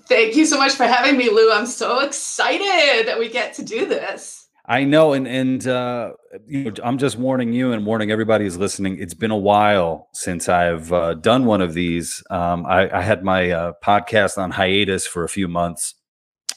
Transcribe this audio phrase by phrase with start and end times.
[0.09, 1.53] Thank you so much for having me, Lou.
[1.53, 4.49] I'm so excited that we get to do this.
[4.67, 6.13] I know, and and uh,
[6.47, 8.99] you know, I'm just warning you and warning everybody who's listening.
[9.01, 12.23] It's been a while since I've uh, done one of these.
[12.31, 15.95] Um, I, I, had my uh, podcast on hiatus for a few months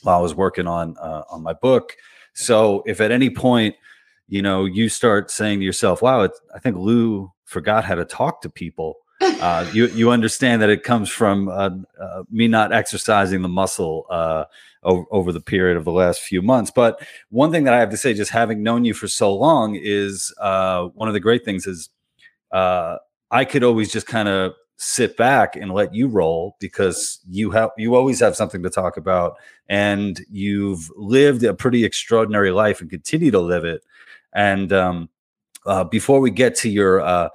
[0.03, 1.95] while I was working on uh, on my book.
[2.35, 3.75] So if at any point,
[4.27, 8.41] you know, you start saying to yourself, "Wow, I think Lou forgot how to talk
[8.41, 11.69] to people," uh, you you understand that it comes from uh,
[11.99, 14.45] uh, me not exercising the muscle uh,
[14.83, 16.71] over, over, the period of the last few months.
[16.71, 19.75] But one thing that I have to say, just having known you for so long,
[19.81, 21.89] is uh, one of the great things is
[22.51, 22.97] uh,
[23.31, 27.69] I could always just kind of sit back and let you roll because you have
[27.77, 29.37] you always have something to talk about
[29.69, 33.81] and you've lived a pretty extraordinary life and continue to live it
[34.33, 35.09] and um,
[35.89, 37.29] before we get to your uh,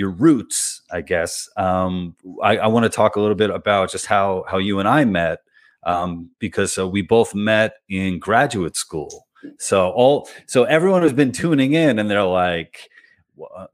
[0.00, 1.46] your roots, I guess.
[1.58, 4.88] Um, I, I want to talk a little bit about just how how you and
[4.88, 5.40] I met,
[5.84, 9.28] um, because uh, we both met in graduate school.
[9.58, 12.88] So all so everyone has been tuning in, and they're like,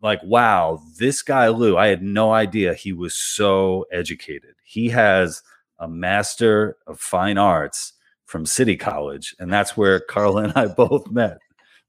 [0.02, 1.76] like, wow, this guy Lou.
[1.76, 4.56] I had no idea he was so educated.
[4.64, 5.42] He has
[5.78, 7.92] a master of fine arts
[8.24, 11.38] from City College, and that's where Carla and I both met.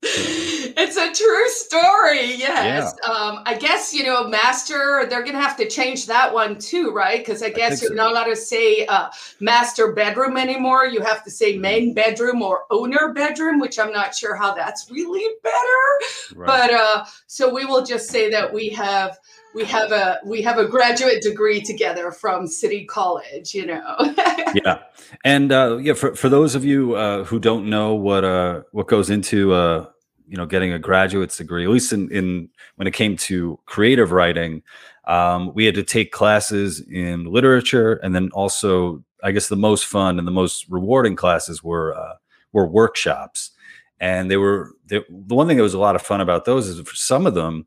[0.03, 0.56] So
[0.97, 2.33] a true story.
[2.35, 2.93] Yes.
[3.03, 3.11] Yeah.
[3.11, 6.91] Um, I guess, you know, master, they're going to have to change that one too,
[6.91, 7.19] right?
[7.19, 7.95] Because I guess I you're so.
[7.95, 9.09] not allowed to say uh,
[9.39, 10.85] master bedroom anymore.
[10.85, 14.89] You have to say main bedroom or owner bedroom, which I'm not sure how that's
[14.91, 16.35] really better.
[16.35, 16.47] Right.
[16.47, 19.17] But uh, so we will just say that we have
[19.57, 23.95] we have a we have a graduate degree together from City College, you know.
[24.63, 24.83] yeah,
[25.23, 28.87] and uh, yeah, for for those of you uh, who don't know what uh what
[28.87, 29.87] goes into uh
[30.27, 34.11] you know getting a graduate's degree at least in, in when it came to creative
[34.11, 34.61] writing
[35.05, 39.85] um, we had to take classes in literature and then also i guess the most
[39.85, 42.13] fun and the most rewarding classes were uh,
[42.57, 43.51] were workshops.
[43.99, 46.67] And they were they, the one thing that was a lot of fun about those
[46.67, 47.65] is for some of them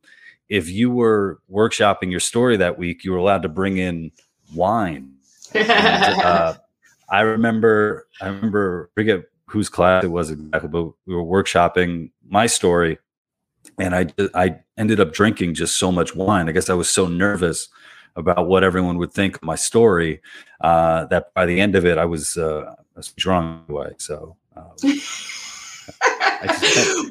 [0.48, 4.10] if you were workshopping your story that week you were allowed to bring in
[4.54, 5.12] wine.
[5.54, 5.70] And,
[6.22, 6.54] uh,
[7.08, 12.46] i remember i remember forget whose class it was exactly but we were workshopping my
[12.46, 12.98] story
[13.78, 16.48] and I I ended up drinking just so much wine.
[16.48, 17.68] I guess I was so nervous
[18.16, 20.20] about what everyone would think of my story
[20.60, 23.92] uh, that by the end of it, I was, uh, I was drunk away.
[23.98, 24.36] So.
[24.56, 24.74] Um,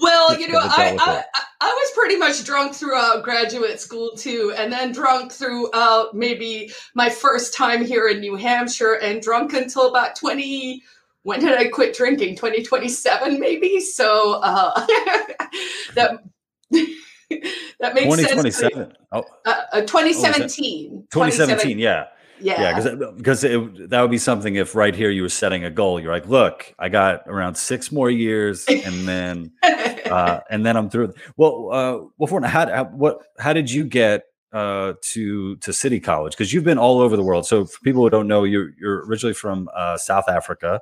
[0.01, 1.23] well, you know, I, I,
[1.61, 7.09] I, was pretty much drunk throughout graduate school too, and then drunk throughout maybe my
[7.09, 10.83] first time here in New Hampshire, and drunk until about twenty
[11.23, 12.35] when did I quit drinking?
[12.35, 13.79] 2027, maybe.
[13.79, 14.73] So uh,
[15.95, 16.19] that
[17.79, 18.73] that makes 2027.
[18.73, 18.93] sense.
[19.11, 21.07] Oh, uh, uh, 2017.
[21.11, 21.79] 2017.
[21.79, 22.05] Yeah.
[22.41, 25.99] Yeah, yeah, because that would be something if right here you were setting a goal.
[25.99, 30.89] You're like, look, I got around six more years, and then uh, and then I'm
[30.89, 31.13] through.
[31.35, 35.99] Well, uh, well, for how, how what how did you get uh, to to City
[35.99, 36.31] College?
[36.31, 37.45] Because you've been all over the world.
[37.45, 40.79] So for people who don't know, you're you're originally from uh, South Africa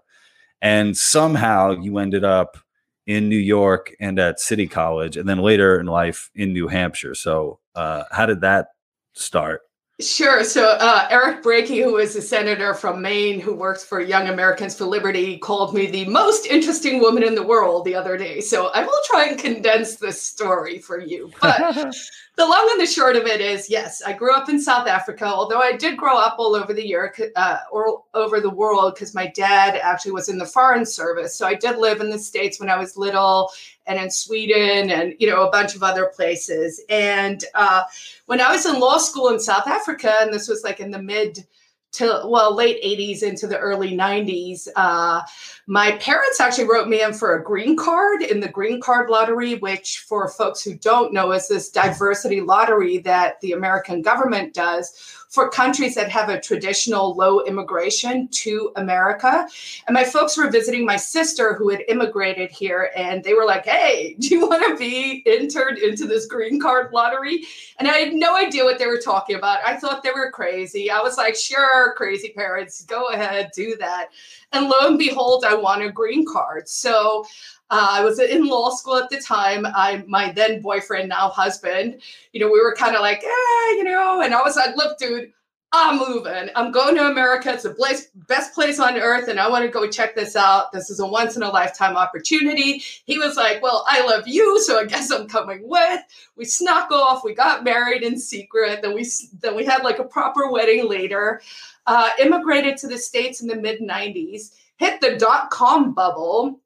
[0.62, 2.58] and somehow you ended up
[3.06, 7.16] in New York and at City College, and then later in life in New Hampshire.
[7.16, 8.68] So, uh, how did that
[9.14, 9.62] start?
[10.00, 10.44] Sure.
[10.44, 14.78] So uh, Eric Brakey, who is a senator from Maine who works for Young Americans
[14.78, 18.40] for Liberty, called me the most interesting woman in the world the other day.
[18.40, 21.32] So I will try and condense this story for you.
[21.42, 21.58] But
[22.36, 25.26] the long and the short of it is, yes, I grew up in South Africa.
[25.26, 29.16] Although I did grow up all over the year uh, or over the world because
[29.16, 31.36] my dad actually was in the foreign service.
[31.36, 33.50] So I did live in the states when I was little
[33.88, 36.82] and in Sweden and you know a bunch of other places.
[36.90, 37.84] And uh,
[38.26, 41.02] when I was in law school in South Africa, and this was like in the
[41.02, 41.46] mid
[41.94, 45.22] to well late 80s into the early 90s uh,
[45.68, 49.56] my parents actually wrote me in for a green card in the green card lottery
[49.56, 55.26] which for folks who don't know is this diversity lottery that the american government does
[55.28, 59.48] for countries that have a traditional low immigration to America.
[59.88, 63.66] And my folks were visiting my sister who had immigrated here, and they were like,
[63.66, 67.46] Hey, do you want to be entered into this green card lottery?
[67.78, 69.60] And I had no idea what they were talking about.
[69.66, 70.90] I thought they were crazy.
[70.90, 74.10] I was like, Sure, crazy parents, go ahead, do that.
[74.54, 76.70] And lo and behold, I won a green card.
[76.70, 77.26] So
[77.70, 79.66] uh, I was in law school at the time.
[79.66, 82.02] I, my then boyfriend, now husband,
[82.32, 84.98] you know, we were kind of like, eh, you know, and I was like, look,
[84.98, 85.32] dude,
[85.74, 86.50] I'm moving.
[86.56, 87.52] I'm going to America.
[87.54, 90.72] It's the place, best place on earth, and I want to go check this out.
[90.72, 92.82] This is a once in a lifetime opportunity.
[93.06, 96.02] He was like, Well, I love you, so I guess I'm coming with.
[96.38, 97.26] We snuck off.
[97.26, 98.82] We got married in secret.
[98.82, 99.06] Then we
[99.42, 101.42] then we had like a proper wedding later.
[101.88, 104.52] Uh, immigrated to the states in the mid '90s.
[104.78, 106.62] Hit the dot com bubble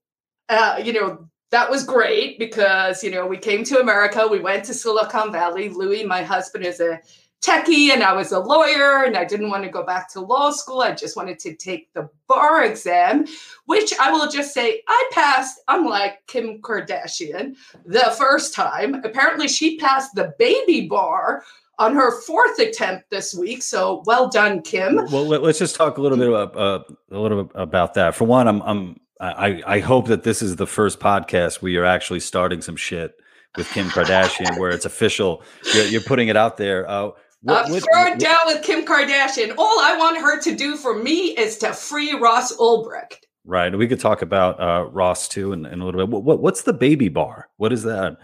[0.51, 4.65] uh, you know, that was great because, you know, we came to America, we went
[4.65, 5.69] to Silicon Valley.
[5.69, 6.99] Louis, my husband, is a
[7.41, 10.51] techie and I was a lawyer and I didn't want to go back to law
[10.51, 10.81] school.
[10.81, 13.25] I just wanted to take the bar exam,
[13.65, 18.95] which I will just say I passed, unlike Kim Kardashian, the first time.
[19.05, 21.43] Apparently, she passed the baby bar
[21.79, 23.63] on her fourth attempt this week.
[23.63, 24.95] So well done, Kim.
[24.95, 28.15] Well, let's just talk a little bit about uh, a little bit about that.
[28.15, 31.85] For one, I'm I'm I, I hope that this is the first podcast where you're
[31.85, 33.13] actually starting some shit
[33.55, 35.43] with Kim Kardashian, where it's official.
[35.75, 36.89] You're, you're putting it out there.
[36.89, 37.11] Uh,
[37.43, 39.53] what, I'm throwing down with Kim Kardashian.
[39.57, 43.17] All I want her to do for me is to free Ross Ulbricht.
[43.43, 43.75] Right.
[43.75, 46.09] We could talk about uh, Ross too in, in a little bit.
[46.09, 47.49] What, what, what's the baby bar?
[47.57, 48.17] What is that?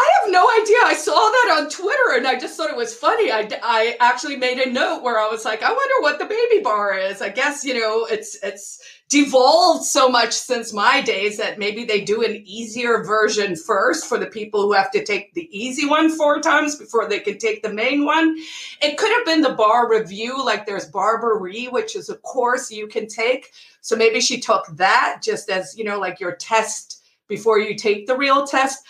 [0.00, 0.76] I have no idea.
[0.84, 3.30] I saw that on Twitter and I just thought it was funny.
[3.30, 6.62] I, I actually made a note where I was like, I wonder what the baby
[6.62, 7.20] bar is.
[7.20, 8.80] I guess, you know, it's it's
[9.10, 14.16] devolved so much since my days that maybe they do an easier version first for
[14.16, 17.62] the people who have to take the easy one four times before they can take
[17.62, 18.38] the main one.
[18.80, 22.86] It could have been the bar review, like there's BarBri, which is a course you
[22.86, 23.50] can take.
[23.82, 28.06] So maybe she took that just as, you know, like your test before you take
[28.06, 28.82] the real test.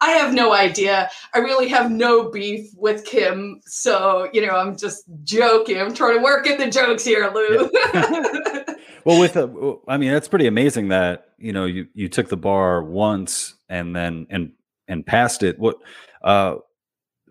[0.00, 1.10] I have no idea.
[1.34, 3.60] I really have no beef with Kim.
[3.64, 5.80] So, you know, I'm just joking.
[5.80, 7.68] I'm trying to work in the jokes here, Lou.
[9.04, 12.36] well, with a, I mean, that's pretty amazing that, you know, you, you took the
[12.36, 14.52] bar once and then, and,
[14.86, 15.58] and passed it.
[15.58, 15.76] What,
[16.22, 16.56] uh,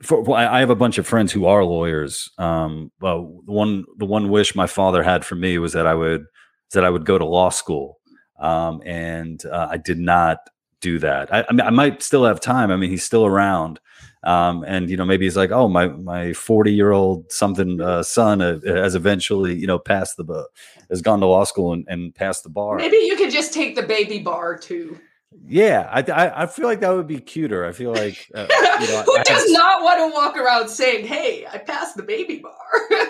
[0.01, 2.29] for, well, I have a bunch of friends who are lawyers.
[2.37, 5.95] Um, well, the one, the one wish my father had for me was that I
[5.95, 6.25] would,
[6.73, 7.99] that I would go to law school.
[8.39, 10.39] Um, and uh, I did not
[10.81, 11.33] do that.
[11.33, 12.71] I, I, mean, I might still have time.
[12.71, 13.79] I mean, he's still around,
[14.23, 18.03] um, and you know, maybe he's like, oh, my my forty year old something uh,
[18.03, 20.47] son uh, has eventually, you know, passed the
[20.89, 22.77] has gone to law school and, and passed the bar.
[22.77, 24.99] Maybe you could just take the baby bar too.
[25.45, 27.65] Yeah, I, I, I feel like that would be cuter.
[27.65, 28.47] I feel like uh,
[28.81, 32.03] you know, who I does not want to walk around saying, "Hey, I passed the
[32.03, 32.53] baby bar."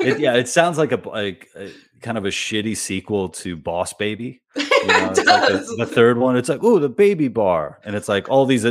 [0.01, 1.71] it, yeah, it sounds like a like a,
[2.01, 4.41] kind of a shitty sequel to Boss Baby.
[4.77, 6.37] You know, like the, the, third one.
[6.37, 8.65] It's like, oh, the baby bar, and it's like all these.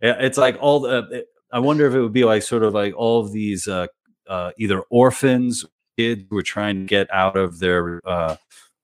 [0.00, 1.24] It's like all the.
[1.50, 3.86] I wonder if it would be like sort of like all of these uh,
[4.28, 5.64] uh, either orphans,
[5.96, 8.36] kids who are trying to get out of their uh,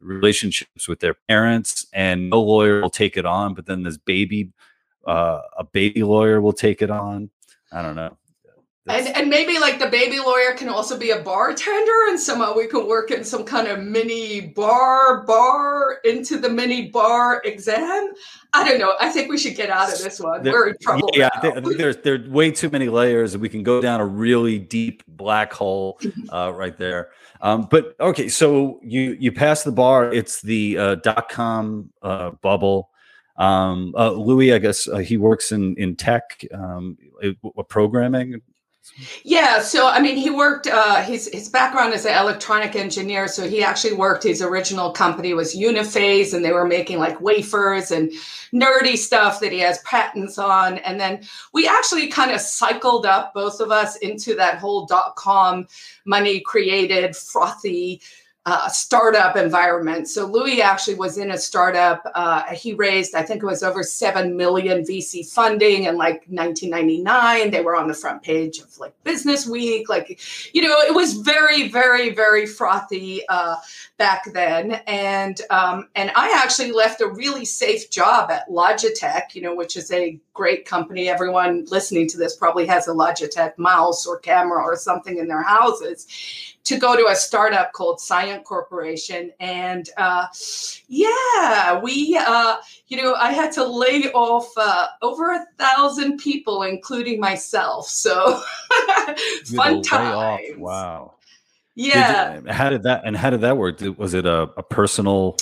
[0.02, 3.54] relationships with their parents, and no lawyer will take it on.
[3.54, 4.50] But then this baby,
[5.06, 7.30] uh, a baby lawyer will take it on.
[7.72, 8.16] I don't know.
[8.88, 12.66] And, and maybe like the baby lawyer can also be a bartender and somehow we
[12.66, 18.12] can work in some kind of mini bar bar into the mini bar exam?
[18.52, 18.94] I don't know.
[19.00, 20.42] I think we should get out of this one.
[20.42, 23.38] There, we're in trouble yeah I think, I think, there's there's way too many layers.
[23.38, 27.10] We can go down a really deep black hole uh, right there.
[27.40, 30.12] Um, but okay so you you pass the bar.
[30.12, 32.90] It's the uh, dot com uh, bubble.
[33.36, 36.98] Um, uh, Louis, I guess uh, he works in in tech, um,
[37.68, 38.42] programming.
[39.22, 40.66] Yeah, so I mean, he worked.
[40.66, 44.24] Uh, his his background is an electronic engineer, so he actually worked.
[44.24, 48.10] His original company was Uniphase, and they were making like wafers and
[48.52, 50.78] nerdy stuff that he has patents on.
[50.78, 51.22] And then
[51.52, 55.68] we actually kind of cycled up both of us into that whole dot com
[56.04, 58.02] money created frothy
[58.44, 60.08] uh, startup environment.
[60.08, 62.02] So Louis actually was in a startup.
[62.12, 67.52] Uh, he raised, I think it was over seven million VC funding in like 1999.
[67.52, 69.88] They were on the front page of like Business Week.
[69.88, 70.20] Like,
[70.52, 73.56] you know, it was very, very, very frothy uh,
[73.96, 74.72] back then.
[74.88, 79.76] And um, and I actually left a really safe job at Logitech, you know, which
[79.76, 81.08] is a great company.
[81.08, 85.42] Everyone listening to this probably has a Logitech mouse or camera or something in their
[85.42, 86.08] houses
[86.64, 89.32] to go to a startup called Scient Corporation.
[89.40, 90.26] And uh,
[90.88, 92.56] yeah, we, uh,
[92.88, 97.88] you know, I had to lay off uh, over a thousand people, including myself.
[97.88, 98.42] So
[99.56, 100.56] fun times.
[100.56, 101.14] Wow.
[101.74, 102.40] Yeah.
[102.40, 103.80] Did, how did that, and how did that work?
[103.96, 105.36] Was it a, a personal,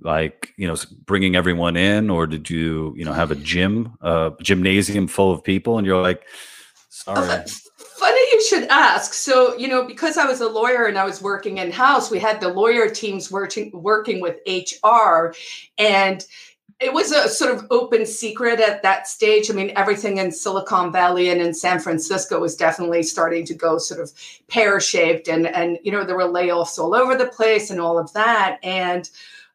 [0.00, 4.32] like, you know, bringing everyone in, or did you, you know, have a gym, a
[4.42, 6.22] gymnasium full of people and you're like,
[6.90, 7.44] sorry
[7.98, 9.14] funny you should ask.
[9.14, 12.18] So, you know, because I was a lawyer and I was working in house, we
[12.18, 15.34] had the lawyer teams working working with HR
[15.78, 16.24] and
[16.78, 19.50] it was a sort of open secret at that stage.
[19.50, 23.78] I mean, everything in Silicon Valley and in San Francisco was definitely starting to go
[23.78, 24.12] sort of
[24.48, 27.98] pear shaped, and and you know there were layoffs all over the place and all
[27.98, 28.58] of that.
[28.62, 29.08] And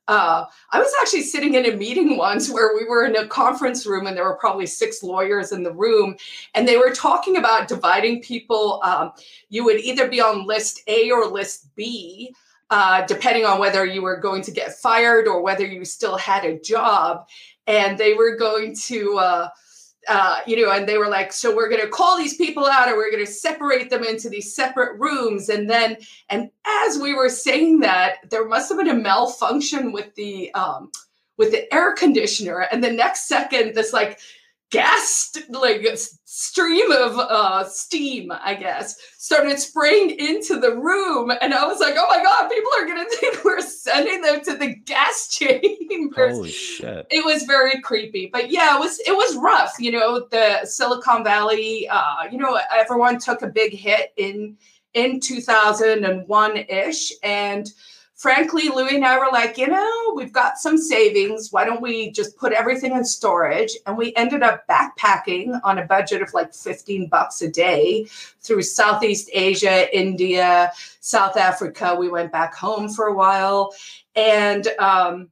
[0.07, 3.85] uh, I was actually sitting in a meeting once where we were in a conference
[3.85, 6.15] room and there were probably six lawyers in the room,
[6.53, 8.81] and they were talking about dividing people.
[8.83, 9.11] Um,
[9.49, 12.33] you would either be on list A or list B.
[12.73, 16.45] Uh, depending on whether you were going to get fired or whether you still had
[16.45, 17.27] a job.
[17.67, 19.49] And they were going to, uh,
[20.07, 22.89] uh, you know, and they were like, so we're going to call these people out
[22.89, 25.49] or we're going to separate them into these separate rooms.
[25.49, 25.97] And then,
[26.29, 30.91] and as we were saying that, there must have been a malfunction with the, um,
[31.37, 32.67] with the air conditioner.
[32.71, 34.19] And the next second, this like
[34.71, 35.85] gas like
[36.25, 41.31] stream of uh, steam i guess started spraying into the room.
[41.41, 44.55] And i was like oh my god people are gonna think we're sending them to
[44.55, 46.35] the gas chambers.
[46.35, 47.05] Holy shit.
[47.11, 48.29] it was very creepy.
[48.31, 52.59] But yeah it was it was rough you know the silicon valley uh, you know
[52.73, 54.57] everyone took a big hit in
[54.93, 57.69] in 2001-ish and
[58.21, 61.51] frankly, Louis and I were like, you know, we've got some savings.
[61.51, 63.75] Why don't we just put everything in storage?
[63.87, 68.05] And we ended up backpacking on a budget of like 15 bucks a day
[68.41, 71.95] through Southeast Asia, India, South Africa.
[71.99, 73.73] We went back home for a while
[74.15, 75.29] and um,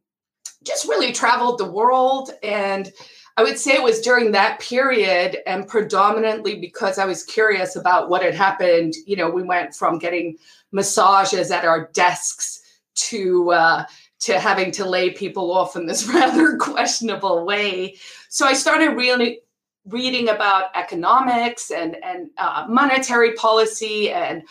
[0.63, 2.31] just really traveled the world.
[2.41, 2.91] And
[3.37, 8.09] I would say it was during that period, and predominantly because I was curious about
[8.09, 8.95] what had happened.
[9.05, 10.37] You know, we went from getting
[10.71, 12.58] massages at our desks
[13.07, 13.85] to uh,
[14.19, 17.97] to having to lay people off in this rather questionable way.
[18.29, 19.39] So I started really
[19.85, 24.43] reading about economics and and uh, monetary policy and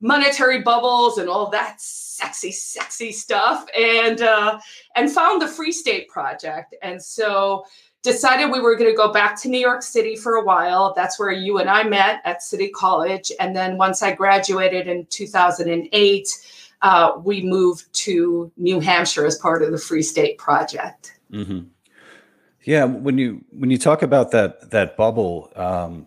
[0.00, 4.58] monetary bubbles and all that sexy sexy stuff and uh,
[4.94, 6.74] and found the free state project.
[6.82, 7.64] And so
[8.02, 10.94] decided we were going to go back to new york city for a while.
[10.94, 13.32] That's where you and i met at city college.
[13.40, 16.28] And then once i graduated in 2008
[16.86, 21.18] uh, we moved to New Hampshire as part of the Free State Project.
[21.32, 21.66] Mm-hmm.
[22.62, 26.06] Yeah, when you when you talk about that that bubble, um,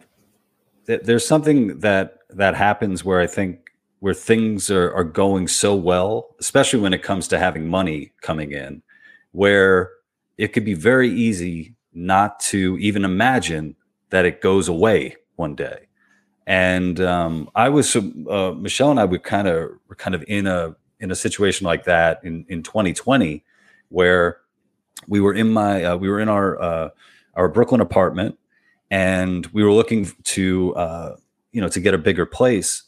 [0.88, 5.76] th- there's something that that happens where I think where things are, are going so
[5.76, 8.82] well, especially when it comes to having money coming in,
[9.34, 9.92] where
[10.38, 13.76] it could be very easy not to even imagine
[14.12, 15.89] that it goes away one day
[16.50, 18.02] and um, I was uh,
[18.58, 21.84] Michelle and I were kind of were kind of in a in a situation like
[21.84, 23.44] that in in 2020
[23.90, 24.40] where
[25.08, 26.90] we were in my uh, we were in our uh,
[27.36, 28.40] our Brooklyn apartment
[28.90, 31.18] and we were looking to uh,
[31.52, 32.82] you know to get a bigger place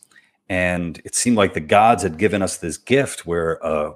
[0.50, 3.94] and it seemed like the gods had given us this gift where uh,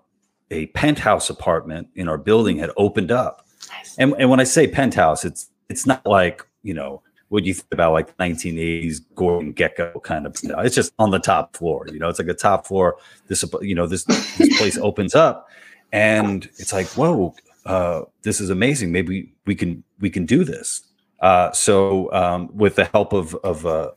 [0.51, 3.98] a penthouse apartment in our building had opened up nice.
[3.98, 7.53] and, and when I say penthouse it's it's not like you know what do you
[7.53, 11.55] think about like 1980s Gordon Gekko kind of, you know, it's just on the top
[11.55, 12.98] floor, you know, it's like a top floor.
[13.27, 15.50] This, you know, this, this place opens up
[15.91, 18.91] and it's like, whoa, uh, this is amazing.
[18.91, 20.82] Maybe we can, we can do this.
[21.20, 23.91] Uh, so, um, with the help of, of, uh,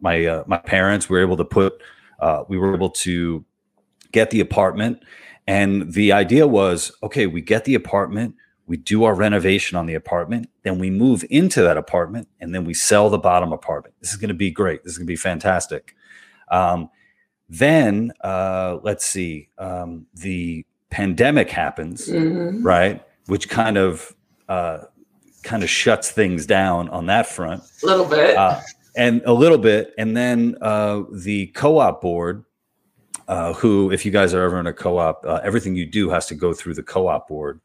[0.00, 1.80] my, uh, my parents, we were able to put,
[2.18, 3.44] uh, we were able to
[4.12, 5.02] get the apartment
[5.46, 8.34] and the idea was, okay, we get the apartment,
[8.66, 12.64] we do our renovation on the apartment, then we move into that apartment, and then
[12.64, 13.94] we sell the bottom apartment.
[14.00, 14.82] This is going to be great.
[14.82, 15.94] This is going to be fantastic.
[16.50, 16.88] Um,
[17.48, 22.62] then uh, let's see, um, the pandemic happens, mm-hmm.
[22.62, 23.04] right?
[23.26, 24.14] Which kind of
[24.48, 24.84] uh,
[25.42, 27.62] kind of shuts things down on that front.
[27.82, 28.36] A little bit.
[28.36, 28.60] Uh,
[28.96, 32.44] and a little bit, and then uh, the co-op board
[33.28, 36.26] uh, who, if you guys are ever in a co-op, uh, everything you do has
[36.26, 37.60] to go through the co-op board.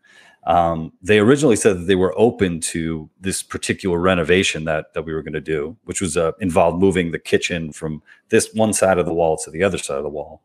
[0.50, 5.14] Um, they originally said that they were open to this particular renovation that that we
[5.14, 8.98] were going to do, which was uh, involved moving the kitchen from this one side
[8.98, 10.42] of the wall to the other side of the wall.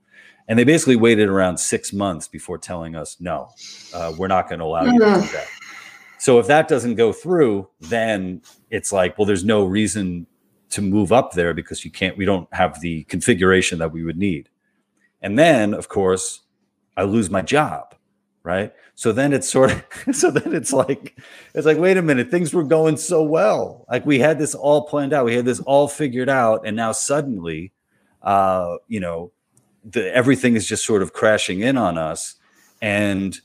[0.47, 3.49] And they basically waited around six months before telling us, no,
[3.95, 5.47] uh, we're not going to allow you to do that.
[6.19, 10.27] So if that doesn't go through, then it's like, well, there's no reason
[10.71, 14.19] to move up there because you can't, we don't have the configuration that we would
[14.19, 14.51] need.
[15.23, 16.43] And then, of course,
[16.95, 17.95] I lose my job,
[18.45, 18.73] right?
[18.95, 19.85] So then it's sort of,
[20.15, 21.19] so then it's like,
[21.55, 23.85] it's like, wait a minute, things were going so well.
[23.91, 26.65] Like we had this all planned out, we had this all figured out.
[26.65, 27.73] And now suddenly,
[28.23, 29.33] uh, you know,
[29.85, 32.37] the, everything is just sort of crashing in on us.
[32.81, 33.37] And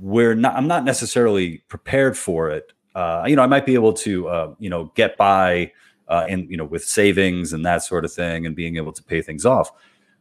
[0.00, 2.72] we're not, I'm not necessarily prepared for it.
[2.94, 5.72] Uh, you know, I might be able to, uh, you know, get by,
[6.08, 9.02] uh, and you know, with savings and that sort of thing, and being able to
[9.02, 9.70] pay things off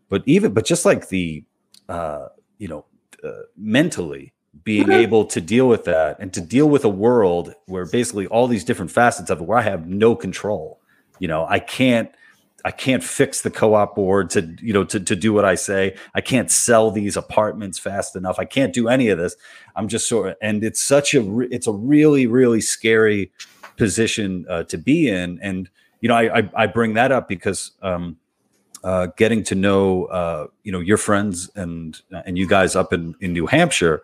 [0.10, 1.44] but even but just like the
[1.88, 2.86] uh, you know
[3.24, 4.34] uh, mentally
[4.64, 8.48] being able to deal with that and to deal with a world where basically all
[8.48, 10.80] these different facets of it where I have no control.
[11.20, 12.14] You know, I can't
[12.66, 15.96] I can't fix the co-op board to you know to, to do what I say.
[16.14, 18.40] I can't sell these apartments fast enough.
[18.40, 19.36] I can't do any of this.
[19.76, 23.32] I'm just sort of and it's such a re- it's a really really scary
[23.78, 25.40] position uh, to be in.
[25.42, 25.70] And
[26.02, 28.18] you know I, I, I bring that up because um,
[28.84, 33.16] uh, getting to know uh, you know your friends and and you guys up in
[33.22, 34.04] in New Hampshire,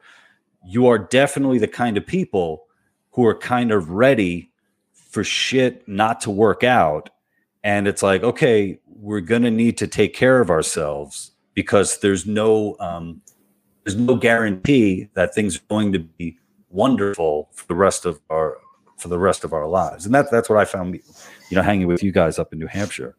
[0.65, 2.65] you are definitely the kind of people
[3.11, 4.51] who are kind of ready
[4.93, 7.09] for shit not to work out,
[7.63, 12.75] and it's like okay, we're gonna need to take care of ourselves because there's no
[12.79, 13.21] um,
[13.83, 16.37] there's no guarantee that things are going to be
[16.69, 18.57] wonderful for the rest of our
[18.97, 21.87] for the rest of our lives, and that's that's what I found, you know, hanging
[21.87, 23.15] with you guys up in New Hampshire.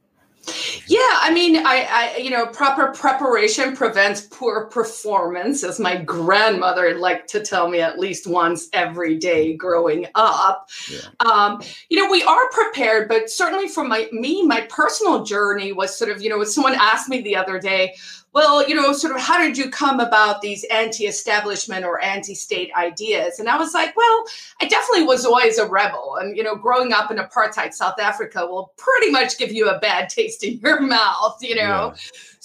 [0.87, 6.97] Yeah, I mean, I, I, you know, proper preparation prevents poor performance, as my grandmother
[6.99, 10.69] liked to tell me at least once every day growing up.
[10.91, 11.01] Yeah.
[11.21, 15.97] Um, you know, we are prepared, but certainly for my me, my personal journey was
[15.97, 17.97] sort of, you know, someone asked me the other day,
[18.37, 22.35] well, you know, sort of how did you come about these anti establishment or anti
[22.35, 23.39] state ideas?
[23.39, 24.25] And I was like, well,
[24.61, 26.19] I definitely was always a rebel.
[26.21, 29.79] And, you know, growing up in apartheid South Africa will pretty much give you a
[29.79, 31.95] bad taste in your mouth, you know?
[31.95, 31.97] Yeah.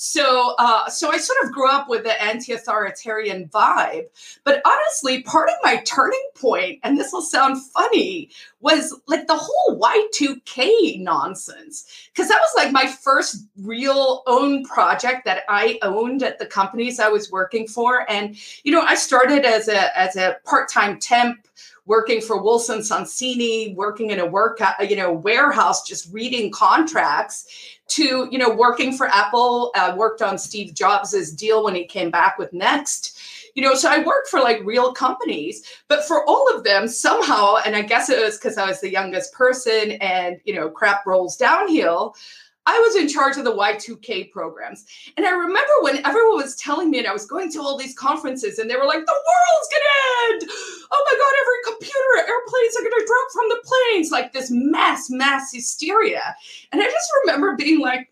[0.03, 4.05] So, uh, so I sort of grew up with the anti-authoritarian vibe.
[4.43, 9.37] But honestly, part of my turning point, and this will sound funny, was like the
[9.37, 12.09] whole Y2K nonsense.
[12.11, 16.99] Because that was like my first real own project that I owned at the companies
[16.99, 18.09] I was working for.
[18.09, 21.47] And, you know, I started as a as a part-time temp
[21.85, 28.27] working for Wilson Sonsini, working in a work, you know, warehouse, just reading contracts to
[28.31, 32.37] you know working for apple uh, worked on steve jobs's deal when he came back
[32.37, 33.51] with NeXT.
[33.55, 37.55] You know so i worked for like real companies but for all of them somehow
[37.65, 41.05] and i guess it was because i was the youngest person and you know crap
[41.05, 42.15] rolls downhill
[42.65, 44.85] I was in charge of the Y2K programs.
[45.17, 47.97] And I remember when everyone was telling me, and I was going to all these
[47.97, 50.51] conferences, and they were like, the world's gonna end.
[50.91, 55.09] Oh my God, every computer, airplanes are gonna drop from the planes, like this mass,
[55.09, 56.35] mass hysteria.
[56.71, 58.11] And I just remember being like,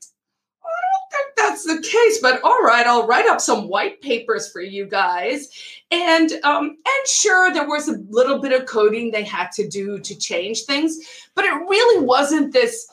[0.63, 4.51] I don't think that's the case, but all right, I'll write up some white papers
[4.51, 5.49] for you guys.
[5.91, 9.99] And um, and sure, there was a little bit of coding they had to do
[9.99, 10.99] to change things,
[11.35, 12.88] but it really wasn't this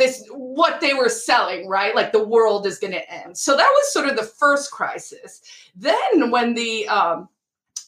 [0.00, 1.94] this what they were selling right?
[1.94, 3.36] Like the world is going to end.
[3.36, 5.42] So that was sort of the first crisis.
[5.76, 7.28] Then when the um,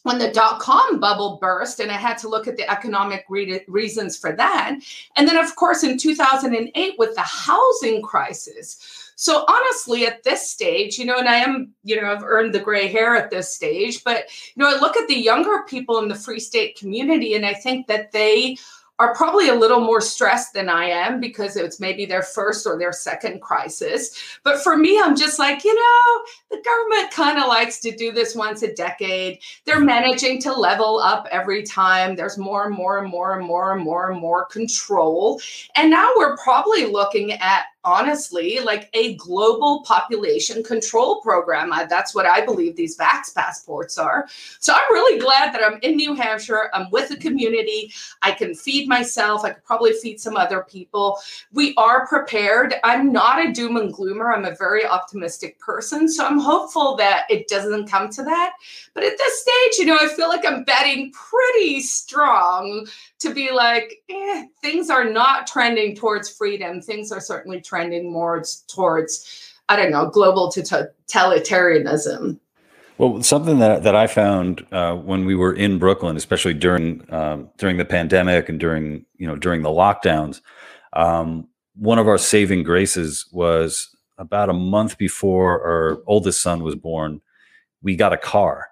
[0.03, 3.63] when the dot com bubble burst and i had to look at the economic re-
[3.69, 4.75] reasons for that
[5.15, 9.03] and then of course in 2008 with the housing crisis.
[9.15, 12.59] So honestly, at this stage, you know, and I am, you know, I've earned the
[12.59, 16.07] gray hair at this stage, but you know, I look at the younger people in
[16.07, 18.57] the Free State community, and I think that they
[18.99, 22.77] are probably a little more stressed than I am because it's maybe their first or
[22.77, 24.39] their second crisis.
[24.43, 28.11] But for me, I'm just like, you know, the government kind of likes to do
[28.11, 29.39] this once a decade.
[29.65, 32.15] They're managing to level up every time.
[32.15, 35.41] There's more and more and more and more and more and more control.
[35.75, 41.71] And now we're probably looking at honestly like a global population control program.
[41.89, 44.27] that's what I believe these vax passports are.
[44.59, 46.69] So I'm really glad that I'm in New Hampshire.
[46.73, 47.91] I'm with the community.
[48.21, 49.43] I can feed myself.
[49.43, 51.19] I could probably feed some other people.
[51.51, 52.75] We are prepared.
[52.83, 54.31] I'm not a doom and gloomer.
[54.31, 56.09] I'm a very optimistic person.
[56.09, 58.53] So I'm hopeful that it doesn't come to that.
[58.93, 62.87] But at this stage, you know, I feel like I'm betting pretty strong
[63.23, 66.81] to be like, eh, things are not trending towards freedom.
[66.81, 72.39] Things are certainly trending more towards I don't know, global totalitarianism.
[72.97, 77.49] Well, something that, that I found uh, when we were in Brooklyn, especially during um,
[77.57, 80.41] during the pandemic and during you know during the lockdowns,
[80.93, 86.75] um, one of our saving graces was about a month before our oldest son was
[86.75, 87.19] born,
[87.81, 88.67] we got a car,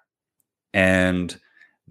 [0.73, 1.39] and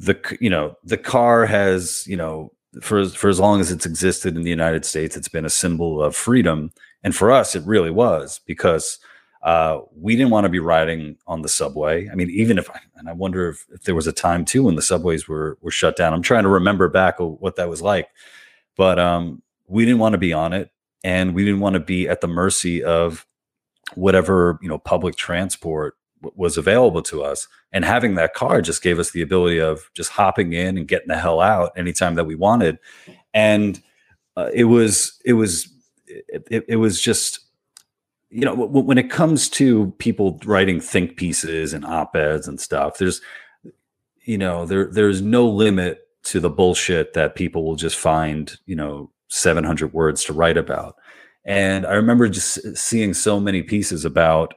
[0.01, 4.35] the you know the car has you know for for as long as it's existed
[4.35, 6.73] in the United States, it's been a symbol of freedom,
[7.05, 8.99] and for us, it really was because
[9.43, 12.09] uh, we didn't want to be riding on the subway.
[12.09, 14.65] I mean, even if, I, and I wonder if, if, there was a time too
[14.65, 16.15] when the subways were were shut down.
[16.15, 18.09] I'm trying to remember back what that was like,
[18.77, 20.71] but um, we didn't want to be on it,
[21.05, 23.27] and we didn't want to be at the mercy of
[23.95, 27.49] whatever you know public transport was available to us.
[27.73, 31.09] And having that car just gave us the ability of just hopping in and getting
[31.09, 32.79] the hell out anytime that we wanted,
[33.33, 33.83] and
[34.37, 35.69] uh, it was it was
[36.07, 37.41] it, it was just
[38.31, 43.21] you know when it comes to people writing think pieces and op-eds and stuff there's
[44.25, 48.77] you know there there's no limit to the bullshit that people will just find you
[48.77, 50.97] know 700 words to write about
[51.45, 54.55] and i remember just seeing so many pieces about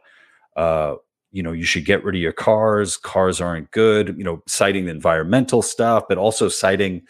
[0.56, 0.96] uh
[1.34, 4.86] you know you should get rid of your cars cars aren't good you know citing
[4.86, 7.02] the environmental stuff but also citing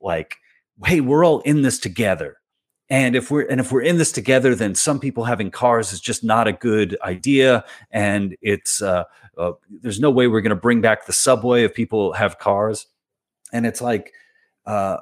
[0.00, 0.36] like
[0.84, 2.38] hey we're all in this together.
[2.88, 6.00] And if we're and if we're in this together then some people having cars is
[6.00, 7.64] just not a good idea.
[7.90, 9.04] And it's uh,
[9.36, 12.86] uh, there's no way we're going to bring back the subway if people have cars.
[13.52, 14.12] And it's like
[14.66, 14.98] uh,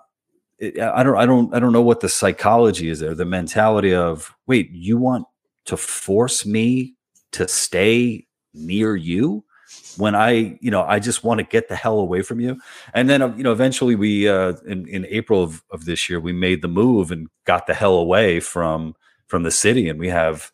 [0.62, 4.34] i don't i don't i don't know what the psychology is there the mentality of
[4.46, 5.26] wait you want
[5.64, 6.94] to force me
[7.32, 9.44] to stay near you
[9.96, 12.60] when I, you know, I just want to get the hell away from you.
[12.92, 16.20] And then, uh, you know, eventually we, uh, in, in April of, of this year,
[16.20, 18.94] we made the move and got the hell away from,
[19.26, 19.88] from the city.
[19.88, 20.52] And we have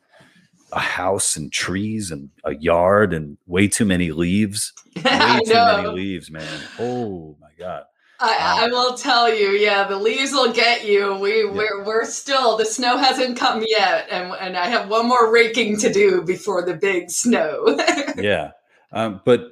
[0.73, 4.73] a house and trees and a yard and way too many leaves.
[5.05, 6.61] Way too many leaves, man.
[6.79, 7.85] Oh my God.
[8.21, 11.15] I, I, will tell you, yeah, the leaves will get you.
[11.15, 11.51] We yeah.
[11.51, 15.79] we're we're still the snow hasn't come yet, and and I have one more raking
[15.79, 17.79] to do before the big snow.
[18.17, 18.53] yeah,
[18.93, 19.51] um, but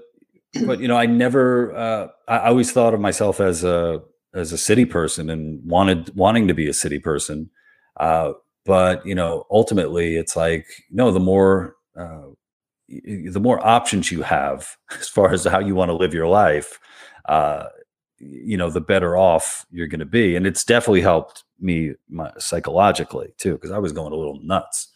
[0.66, 1.74] but you know, I never.
[1.74, 4.02] Uh, I always thought of myself as a
[4.34, 7.50] as a city person and wanted wanting to be a city person.
[7.98, 8.32] Uh,
[8.66, 11.10] but you know, ultimately, it's like no.
[11.10, 12.28] The more uh,
[12.88, 16.78] the more options you have as far as how you want to live your life,
[17.28, 17.64] uh,
[18.18, 20.36] you know, the better off you're going to be.
[20.36, 24.88] And it's definitely helped me my, psychologically too, because I was going a little nuts.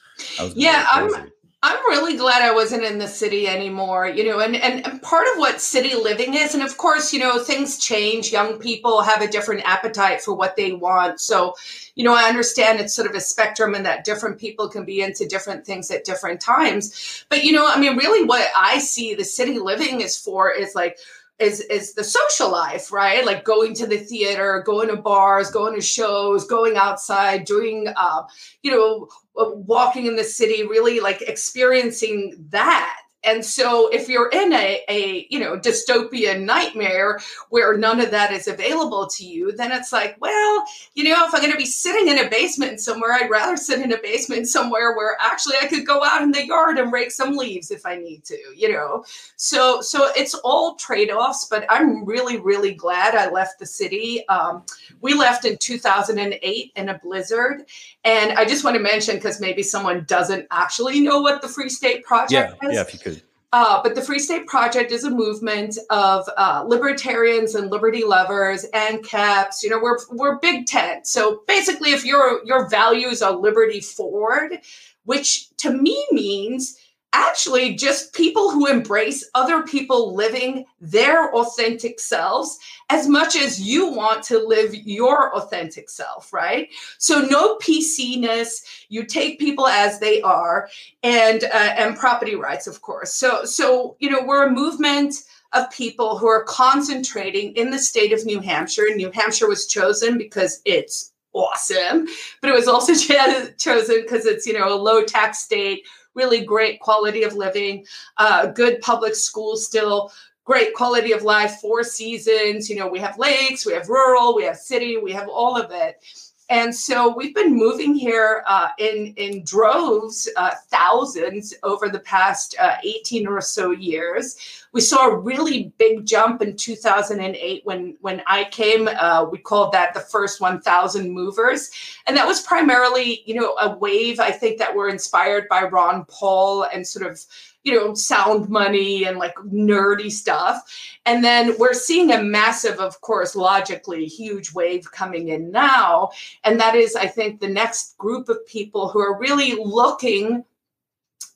[0.55, 1.31] yeah, I'm
[1.65, 5.29] I'm really glad I wasn't in the city anymore, you know, and, and, and part
[5.33, 8.33] of what city living is, and of course, you know, things change.
[8.33, 11.21] Young people have a different appetite for what they want.
[11.21, 11.55] So,
[11.95, 15.03] you know, I understand it's sort of a spectrum and that different people can be
[15.03, 17.25] into different things at different times.
[17.29, 20.75] But, you know, I mean, really what I see the city living is for is
[20.75, 20.99] like,
[21.43, 23.27] is is the social life, right?
[23.27, 28.23] Like going to the theater, going to bars, going to shows, going outside, doing, uh,
[28.63, 34.53] you know, walking in the city, really like experiencing that and so if you're in
[34.53, 39.73] a, a you know dystopian nightmare where none of that is available to you then
[39.73, 43.13] it's like well you know if i'm going to be sitting in a basement somewhere
[43.13, 46.47] i'd rather sit in a basement somewhere where actually i could go out in the
[46.47, 49.05] yard and rake some leaves if i need to you know?
[49.37, 54.27] So so it's all trade-offs but i'm really really glad i left the city.
[54.29, 54.65] Um,
[55.01, 57.65] we left in 2008 in a blizzard.
[58.05, 61.69] And i just want to mention because maybe someone doesn't actually know what the free
[61.69, 62.75] state project yeah, is.
[62.75, 63.12] yeah if you could
[63.53, 68.65] uh, but the Free State Project is a movement of uh, libertarians and liberty lovers
[68.73, 69.63] and caps.
[69.63, 71.07] You know, we're we're Big Tent.
[71.07, 74.59] So basically, if your your values are liberty forward,
[75.05, 76.79] which to me means
[77.13, 82.59] actually just people who embrace other people living their authentic selves
[82.91, 86.69] as much as you want to live your authentic self, right?
[86.99, 90.69] So no PC-ness, you take people as they are,
[91.03, 93.13] and uh, and property rights, of course.
[93.13, 95.15] So so you know we're a movement
[95.53, 98.87] of people who are concentrating in the state of New Hampshire.
[98.95, 102.07] New Hampshire was chosen because it's awesome,
[102.41, 102.95] but it was also
[103.59, 107.87] chosen because it's you know a low tax state really great quality of living,
[108.19, 110.13] uh, good public schools still,
[110.45, 112.69] great quality of life, four seasons.
[112.69, 115.71] You know, we have lakes, we have rural, we have city, we have all of
[115.71, 116.03] it.
[116.53, 122.55] And so we've been moving here uh, in in droves, uh, thousands over the past
[122.61, 124.37] uh, 18 or so years.
[124.73, 128.87] We saw a really big jump in 2008 when when I came.
[128.87, 131.71] Uh, we called that the first 1,000 movers,
[132.07, 134.21] and that was primarily, you know, a wave.
[134.21, 137.19] I think that were inspired by Ron Paul and sort of
[137.65, 140.63] you know, sound money and like nerdy stuff.
[141.07, 146.11] And then we're seeing a massive, of course, logically huge wave coming in now.
[146.45, 150.45] And that is, I think, the next group of people who are really looking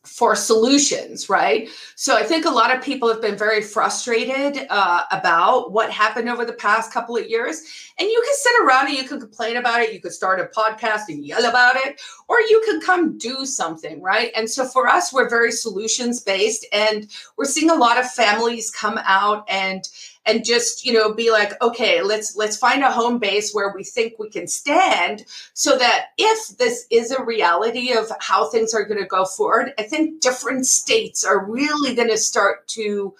[0.06, 1.68] for solutions, right?
[1.96, 6.28] So I think a lot of people have been very frustrated uh, about what happened
[6.28, 7.85] over the past couple of years.
[7.98, 9.92] And you can sit around and you can complain about it.
[9.92, 14.02] You could start a podcast and yell about it, or you can come do something,
[14.02, 14.30] right?
[14.36, 18.70] And so for us, we're very solutions based, and we're seeing a lot of families
[18.70, 19.88] come out and
[20.26, 23.84] and just you know be like okay let's let's find a home base where we
[23.84, 28.84] think we can stand so that if this is a reality of how things are
[28.84, 33.14] going to go forward i think different states are really going to start to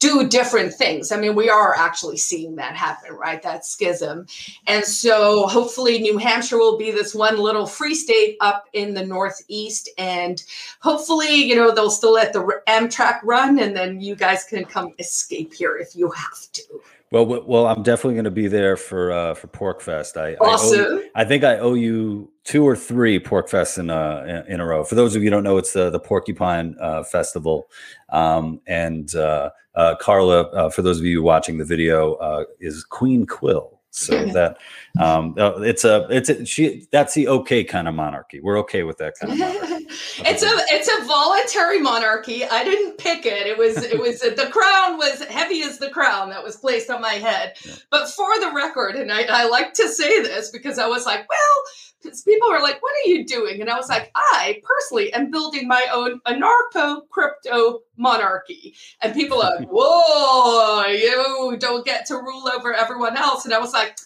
[0.00, 1.12] do different things.
[1.12, 3.40] I mean, we are actually seeing that happen, right?
[3.42, 4.26] That schism.
[4.66, 9.04] And so hopefully New Hampshire will be this one little free state up in the
[9.04, 9.90] Northeast.
[9.98, 10.42] And
[10.80, 14.94] hopefully, you know, they'll still let the Amtrak run and then you guys can come
[14.98, 16.80] escape here if you have to.
[17.12, 20.16] Well, well, I'm definitely going to be there for uh, for PorcFest.
[20.16, 21.02] I awesome.
[21.16, 24.84] I, I, think I owe you two or three PorcFests in a in a row.
[24.84, 27.68] For those of you who don't know, it's the the Porcupine uh, Festival,
[28.10, 30.42] um, and uh, uh Carla.
[30.50, 33.80] Uh, for those of you watching the video, uh, is Queen Quill.
[33.90, 34.58] So that
[35.00, 38.38] um, it's a it's a, she that's the okay kind of monarchy.
[38.40, 39.79] We're okay with that kind of monarchy.
[40.24, 42.44] it's a it's a voluntary monarchy.
[42.44, 43.46] I didn't pick it.
[43.46, 47.00] It was it was the crown was heavy as the crown that was placed on
[47.00, 47.56] my head.
[47.64, 47.74] Yeah.
[47.90, 51.28] But for the record, and I, I like to say this because I was like,
[51.28, 51.64] well
[52.02, 55.30] because people are like, "What are you doing?" And I was like, "I personally am
[55.30, 62.14] building my own anarcho crypto monarchy." And people are like, "Whoa, you don't get to
[62.14, 63.96] rule over everyone else." And I was like,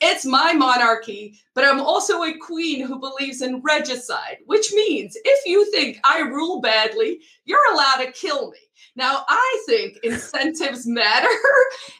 [0.00, 5.46] "It's my monarchy, but I'm also a queen who believes in regicide, which means if
[5.46, 8.58] you think I rule badly, you're allowed to kill me."
[8.96, 11.28] Now, I think incentives matter.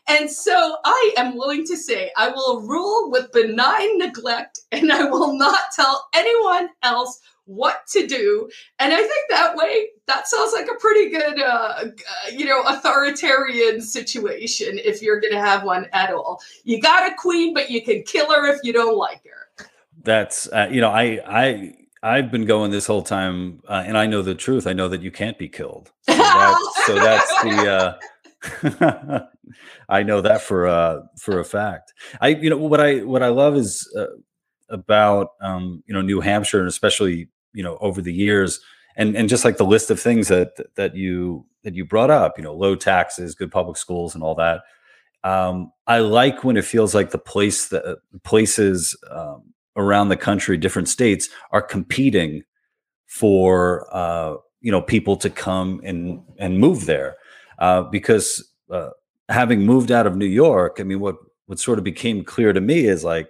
[0.09, 5.05] And so I am willing to say I will rule with benign neglect and I
[5.05, 8.49] will not tell anyone else what to do.
[8.79, 11.85] And I think that way, that sounds like a pretty good, uh,
[12.33, 16.41] you know, authoritarian situation if you're going to have one at all.
[16.65, 19.67] You got a queen, but you can kill her if you don't like her.
[20.03, 24.07] That's, uh, you know, I, I, I've been going this whole time, uh, and I
[24.07, 24.67] know the truth.
[24.67, 25.91] I know that you can't be killed.
[26.03, 26.57] So,
[26.87, 27.99] so that's the.
[28.63, 29.21] Uh,
[29.89, 31.93] I know that for uh, for a fact.
[32.21, 34.07] I you know what I what I love is uh,
[34.69, 38.61] about um, you know New Hampshire and especially you know over the years
[38.97, 42.39] and and just like the list of things that that you that you brought up.
[42.39, 44.63] You know, low taxes, good public schools, and all that.
[45.23, 49.43] Um, I like when it feels like the place that places um,
[49.77, 52.43] around the country, different states are competing
[53.07, 57.17] for uh, you know people to come and and move there
[57.59, 58.91] uh, because uh,
[59.29, 62.61] having moved out of New York, I mean, what what sort of became clear to
[62.61, 63.29] me is like,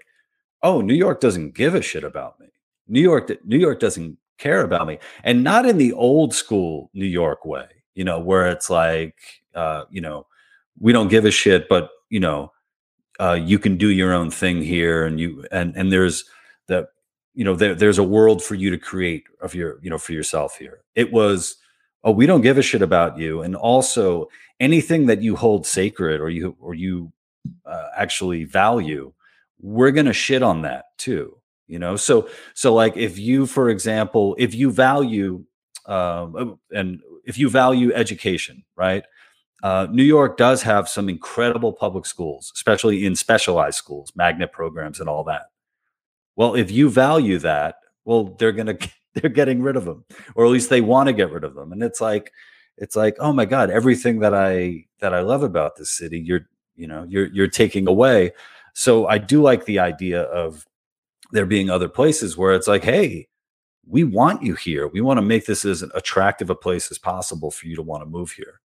[0.63, 2.47] oh, New York doesn't give a shit about me.
[2.89, 7.07] New York, New York doesn't care about me, and not in the old school New
[7.07, 9.17] York way, you know, where it's like,
[9.55, 10.27] uh, you know,
[10.79, 12.53] we don't give a shit, but you know,
[13.21, 16.25] uh, you can do your own thing here, and you and and there's
[16.69, 16.89] that
[17.35, 20.13] you know there, there's a world for you to create of your you know for
[20.13, 20.83] yourself here.
[20.95, 21.57] It was
[22.05, 24.29] oh we don't give a shit about you and also
[24.61, 27.13] anything that you hold sacred or you or you
[27.67, 29.13] uh, actually value
[29.61, 34.35] we're to shit on that too you know so so like if you for example
[34.39, 35.45] if you value
[35.87, 39.05] um, and if you value education right
[39.63, 45.01] uh, New York does have some incredible public schools, especially in specialized schools, magnet programs,
[45.01, 45.47] and all that.
[46.37, 48.79] Well, if you value that, well, they're gonna
[49.15, 51.73] they're getting rid of them, or at least they want to get rid of them.
[51.73, 52.33] And it's like,
[52.77, 56.47] it's like, oh my God, everything that I that I love about this city, you're
[56.77, 58.33] you know you're you're taking away.
[58.75, 60.67] So I do like the idea of
[61.33, 63.29] there being other places where it's like, hey,
[63.89, 64.89] we want you here.
[64.89, 68.03] We want to make this as attractive a place as possible for you to want
[68.03, 68.61] to move here.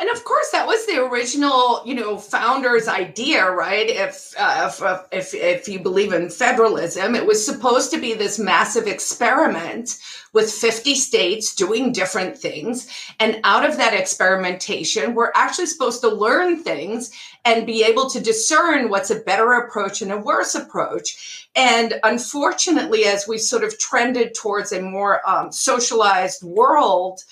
[0.00, 3.88] And of course, that was the original, you know, founder's idea, right?
[3.88, 4.70] If, uh,
[5.12, 9.96] if, if if you believe in federalism, it was supposed to be this massive experiment
[10.32, 12.88] with 50 states doing different things,
[13.20, 17.12] and out of that experimentation, we're actually supposed to learn things
[17.44, 21.48] and be able to discern what's a better approach and a worse approach.
[21.54, 27.22] And unfortunately, as we sort of trended towards a more um, socialized world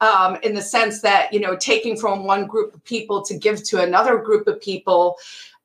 [0.00, 3.62] um, in the sense that you know taking from one group of people to give
[3.64, 5.16] to another group of people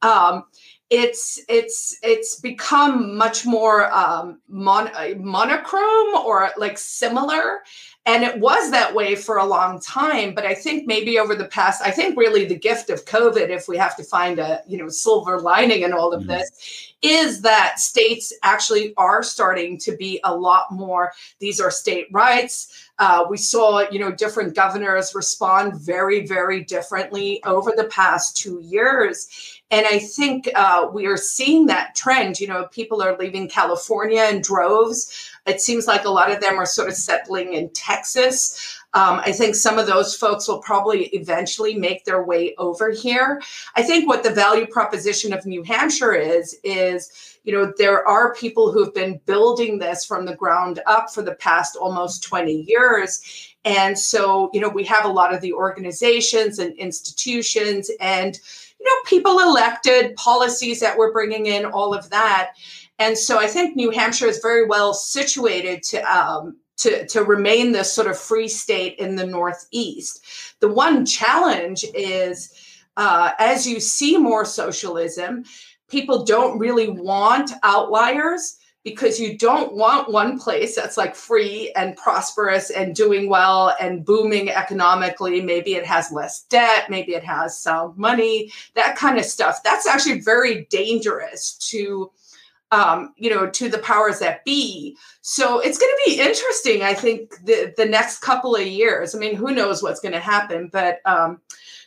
[0.02, 0.44] um,
[0.90, 7.60] it's it's it's become much more um, mon- monochrome or like similar
[8.06, 11.46] and it was that way for a long time but i think maybe over the
[11.46, 14.78] past i think really the gift of covid if we have to find a you
[14.78, 16.32] know silver lining in all of mm-hmm.
[16.32, 22.08] this is that states actually are starting to be a lot more these are state
[22.12, 28.38] rights uh, we saw, you know, different governors respond very, very differently over the past
[28.38, 29.28] two years.
[29.72, 32.40] And I think uh, we are seeing that trend.
[32.40, 35.31] You know, people are leaving California in droves.
[35.46, 38.80] It seems like a lot of them are sort of settling in Texas.
[38.94, 43.42] Um, I think some of those folks will probably eventually make their way over here.
[43.76, 48.36] I think what the value proposition of New Hampshire is, is, you know, there are
[48.36, 53.56] people who've been building this from the ground up for the past almost 20 years.
[53.64, 58.38] And so, you know, we have a lot of the organizations and institutions and,
[58.80, 62.54] you know, people elected, policies that we're bringing in, all of that.
[63.02, 67.72] And so I think New Hampshire is very well situated to um, to, to remain
[67.72, 70.24] this sort of free state in the Northeast.
[70.60, 72.54] The one challenge is
[72.98, 75.46] uh, as you see more socialism,
[75.90, 81.98] people don't really want outliers because you don't want one place that's like free and
[81.98, 85.42] prosperous and doing well and booming economically.
[85.42, 89.62] Maybe it has less debt, maybe it has sound money, that kind of stuff.
[89.64, 92.12] That's actually very dangerous to
[92.72, 94.98] um, you know, to the powers that be.
[95.22, 99.14] So it's going to be interesting, I think, the the next couple of years.
[99.14, 101.42] I mean, who knows what's going to happen, but um,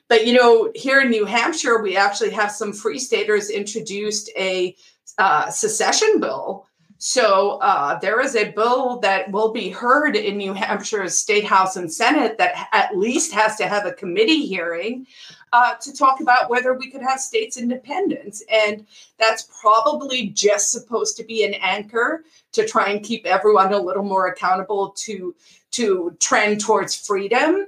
[0.09, 4.77] but you know, here in New Hampshire, we actually have some free staters introduced a
[5.19, 6.67] uh, secession bill.
[6.99, 11.77] So uh, there is a bill that will be heard in New Hampshire's State House
[11.77, 15.07] and Senate that at least has to have a committee hearing
[15.55, 18.43] uh, to talk about whether we could have states' independence.
[18.53, 18.85] And
[19.21, 24.03] that's probably just supposed to be an anchor to try and keep everyone a little
[24.03, 25.33] more accountable to,
[25.71, 27.67] to trend towards freedom.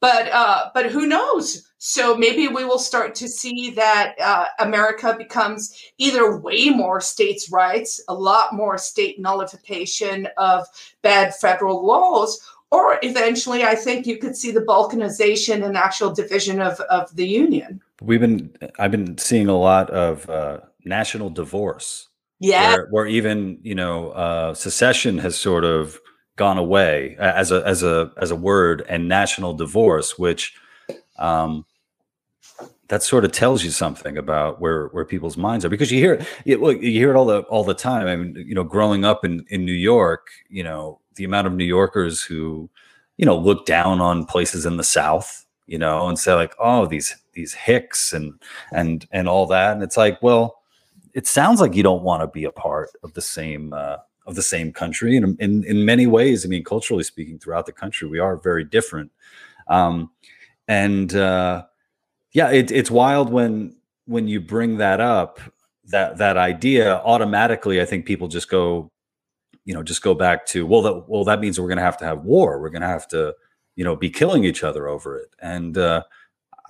[0.00, 1.70] But uh, but who knows?
[1.78, 7.50] So maybe we will start to see that uh, America becomes either way more states'
[7.52, 10.66] rights, a lot more state nullification of
[11.02, 16.60] bad federal laws, or eventually i think you could see the balkanization and actual division
[16.60, 17.80] of, of the union.
[18.02, 22.08] We've been i've been seeing a lot of uh, national divorce.
[22.40, 22.74] Yeah.
[22.74, 25.98] Where, where, even you know uh, secession has sort of
[26.36, 30.54] gone away as a as a as a word and national divorce which
[31.18, 31.64] um
[32.88, 35.68] that sort of tells you something about where where people's minds are.
[35.68, 38.06] Because you hear it you hear it all the all the time.
[38.06, 41.52] I mean you know growing up in in new york you know the amount of
[41.52, 42.70] New Yorkers who,
[43.18, 46.86] you know, look down on places in the South, you know, and say like, oh,
[46.86, 48.34] these these hicks and
[48.72, 49.72] and and all that.
[49.72, 50.62] And it's like, well,
[51.14, 54.34] it sounds like you don't want to be a part of the same uh, of
[54.34, 55.16] the same country.
[55.16, 58.64] And in in many ways, I mean, culturally speaking, throughout the country, we are very
[58.64, 59.12] different.
[59.68, 60.10] Um,
[60.66, 61.64] and uh,
[62.32, 63.76] yeah, it, it's wild when
[64.06, 65.38] when you bring that up
[65.88, 68.90] that that idea automatically i think people just go
[69.68, 71.98] you know just go back to well that well that means we're going to have
[71.98, 73.34] to have war we're going to have to
[73.76, 76.02] you know be killing each other over it and uh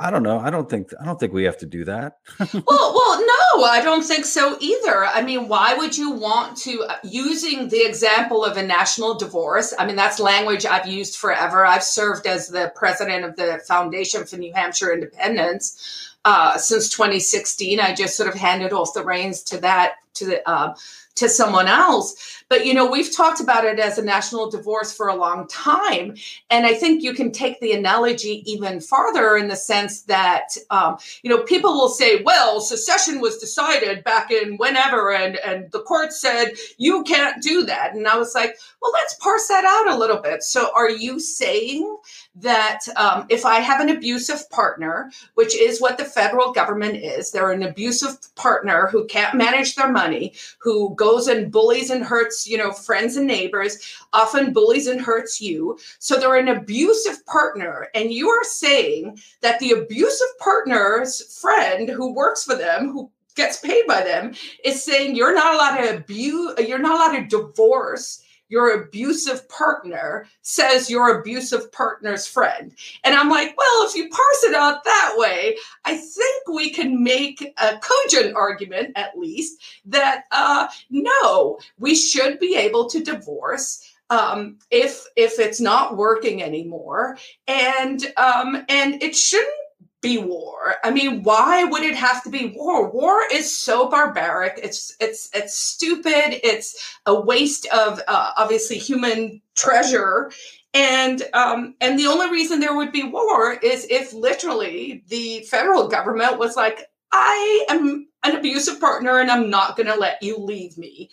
[0.00, 0.38] I don't know.
[0.38, 2.18] I don't think I don't think we have to do that.
[2.38, 2.54] well,
[2.94, 5.04] well, no, I don't think so either.
[5.04, 9.74] I mean, why would you want to uh, using the example of a national divorce?
[9.76, 11.66] I mean, that's language I've used forever.
[11.66, 17.80] I've served as the president of the Foundation for New Hampshire Independence uh, since 2016.
[17.80, 20.76] I just sort of handed off the reins to that to the uh,
[21.16, 22.38] to someone else.
[22.48, 26.16] But you know, we've talked about it as a national divorce for a long time,
[26.50, 30.98] and I think you can take the analogy even farther in the sense that um,
[31.22, 35.80] you know people will say, "Well, secession was." decided back in whenever, and and the
[35.80, 37.94] court said you can't do that.
[37.94, 40.42] And I was like, well, let's parse that out a little bit.
[40.42, 41.96] So, are you saying
[42.36, 47.30] that um, if I have an abusive partner, which is what the federal government is,
[47.30, 52.46] they're an abusive partner who can't manage their money, who goes and bullies and hurts,
[52.46, 55.76] you know, friends and neighbors, often bullies and hurts you.
[55.98, 57.88] So they're an abusive partner.
[57.94, 63.58] And you are saying that the abusive partner's friend who works for them, who gets
[63.58, 68.22] paid by them, is saying you're not allowed to abuse, you're not allowed to divorce
[68.48, 72.74] your abusive partner says your abusive partner's friend.
[73.04, 77.02] And I'm like, well, if you parse it out that way, I think we can
[77.02, 83.85] make a cogent argument, at least, that uh, no, we should be able to divorce
[84.10, 89.52] um, if if it's not working anymore, and um, and it shouldn't
[90.01, 90.77] be war.
[90.85, 92.90] I mean, why would it have to be war?
[92.90, 94.61] War is so barbaric.
[94.63, 96.46] It's it's it's stupid.
[96.46, 100.31] It's a waste of uh, obviously human treasure.
[100.75, 105.88] And um, and the only reason there would be war is if literally the federal
[105.88, 110.38] government was like, I am an abusive partner and I'm not going to let you
[110.38, 111.11] leave me,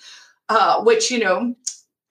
[0.49, 1.55] uh, which you know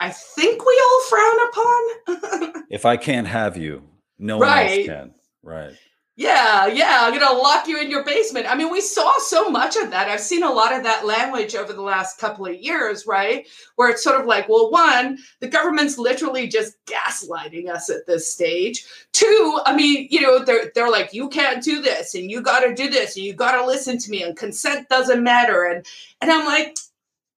[0.00, 2.64] I think we all frown upon.
[2.70, 3.82] if I can't have you,
[4.18, 5.14] no one else can.
[5.42, 5.74] Right.
[6.16, 8.46] Yeah, yeah, I'm gonna lock you in your basement.
[8.48, 10.08] I mean, we saw so much of that.
[10.08, 13.48] I've seen a lot of that language over the last couple of years, right?
[13.74, 18.32] Where it's sort of like, well, one, the government's literally just gaslighting us at this
[18.32, 18.84] stage.
[19.12, 22.72] Two, I mean, you know, they're they're like, you can't do this, and you gotta
[22.76, 25.64] do this, and you gotta listen to me, and consent doesn't matter.
[25.64, 25.84] And
[26.20, 26.76] and I'm like,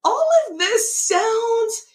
[0.04, 1.88] all of this sounds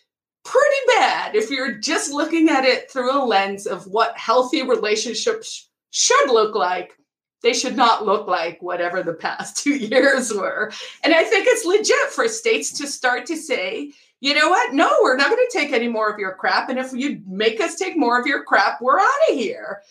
[0.45, 5.69] pretty bad if you're just looking at it through a lens of what healthy relationships
[5.93, 6.99] should look like
[7.43, 10.73] they should not look like whatever the past two years were.
[11.05, 14.73] And I think it's legit for states to start to say, you know what?
[14.73, 16.69] No, we're not going to take any more of your crap.
[16.69, 19.83] And if you make us take more of your crap, we're out of here.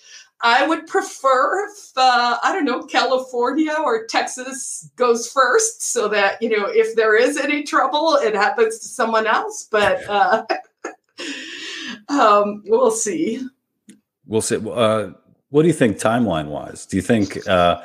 [0.44, 6.42] I would prefer if, uh, I don't know, California or Texas goes first so that,
[6.42, 9.68] you know, if there is any trouble, it happens to someone else.
[9.70, 10.46] But uh,
[12.10, 13.46] um, we'll see.
[14.26, 14.56] We'll see.
[14.56, 15.12] Uh,
[15.52, 16.86] what do you think timeline wise?
[16.86, 17.82] Do you think uh,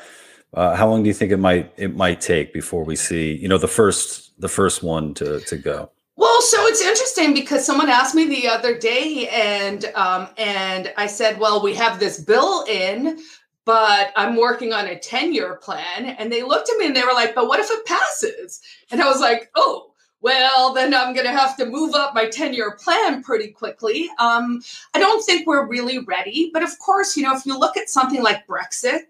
[0.55, 3.49] uh, how long do you think it might it might take before we see you
[3.49, 5.91] know the first the first one to to go?
[6.19, 11.07] Well, so it's interesting because someone asked me the other day, and um, and I
[11.07, 13.19] said, well, we have this bill in,
[13.67, 17.03] but I'm working on a ten year plan, and they looked at me and they
[17.03, 18.61] were like, but what if it passes?
[18.91, 19.93] And I was like, oh
[20.27, 24.11] well, then I'm going to have to move up my 10 year plan pretty quickly.
[24.18, 24.61] Um,
[24.93, 26.51] I don't think we're really ready.
[26.53, 29.03] But of course, you know, if you look at something like Brexit,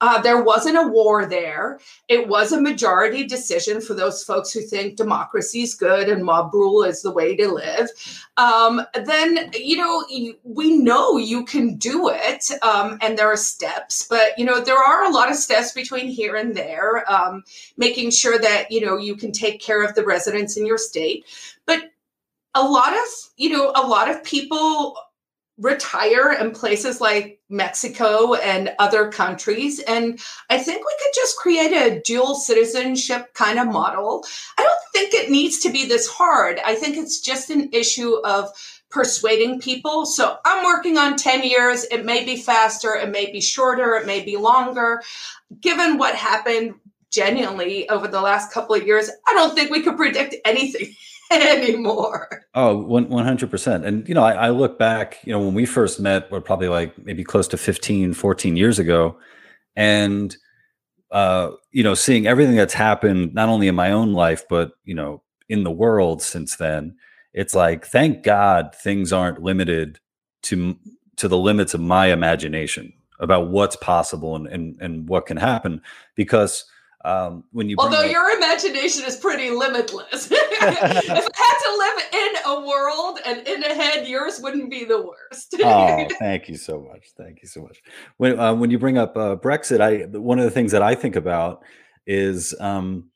[0.00, 1.80] uh, there wasn't a war there.
[2.06, 6.54] It was a majority decision for those folks who think democracy is good and mob
[6.54, 7.88] rule is the way to live.
[8.36, 10.04] Um, then, you know,
[10.44, 14.78] we know you can do it um, and there are steps, but, you know, there
[14.78, 17.42] are a lot of steps between here and there, um,
[17.76, 21.24] making sure that, you know, you can take care of the residents in your state.
[21.66, 21.90] But
[22.54, 23.04] a lot of,
[23.36, 24.96] you know, a lot of people
[25.58, 29.80] retire in places like Mexico and other countries.
[29.80, 34.24] And I think we could just create a dual citizenship kind of model.
[34.56, 36.60] I don't think it needs to be this hard.
[36.64, 38.50] I think it's just an issue of
[38.90, 40.06] persuading people.
[40.06, 41.84] So I'm working on 10 years.
[41.84, 45.02] It may be faster, it may be shorter, it may be longer.
[45.60, 46.74] Given what happened
[47.10, 50.94] genuinely over the last couple of years, I don't think we could predict anything.
[51.32, 52.44] anymore.
[52.54, 53.84] Oh, 100%.
[53.84, 56.68] And, you know, I, I, look back, you know, when we first met, we're probably
[56.68, 59.18] like maybe close to 15, 14 years ago.
[59.76, 60.36] And,
[61.10, 64.94] uh, you know, seeing everything that's happened, not only in my own life, but, you
[64.94, 66.96] know, in the world since then,
[67.32, 70.00] it's like, thank God things aren't limited
[70.44, 70.76] to,
[71.16, 75.82] to the limits of my imagination about what's possible and, and, and what can happen
[76.14, 76.64] because,
[77.04, 80.30] um, when you although up- your imagination is pretty limitless.
[80.60, 84.84] If i had to live in a world and in a head yours wouldn't be
[84.84, 85.54] the worst.
[85.62, 87.10] Oh thank you so much.
[87.16, 87.80] Thank you so much.
[88.16, 90.94] When uh, when you bring up uh, brexit i one of the things that i
[90.96, 91.62] think about
[92.06, 93.10] is um,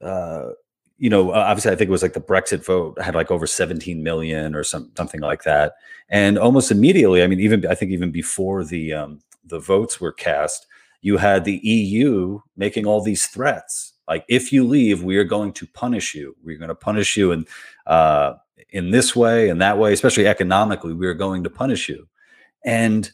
[0.00, 0.50] uh,
[0.96, 4.02] you know obviously i think it was like the brexit vote had like over 17
[4.02, 5.74] million or some, something like that.
[6.08, 10.12] And almost immediately i mean even i think even before the um, the votes were
[10.12, 10.66] cast
[11.02, 13.94] you had the EU making all these threats.
[14.08, 16.36] Like, if you leave, we are going to punish you.
[16.42, 17.46] We're going to punish you in
[17.86, 18.34] uh,
[18.70, 20.92] in this way and that way, especially economically.
[20.92, 22.08] We are going to punish you.
[22.64, 23.10] And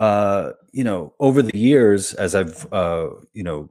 [0.00, 3.70] uh, you know, over the years, as I've uh, you know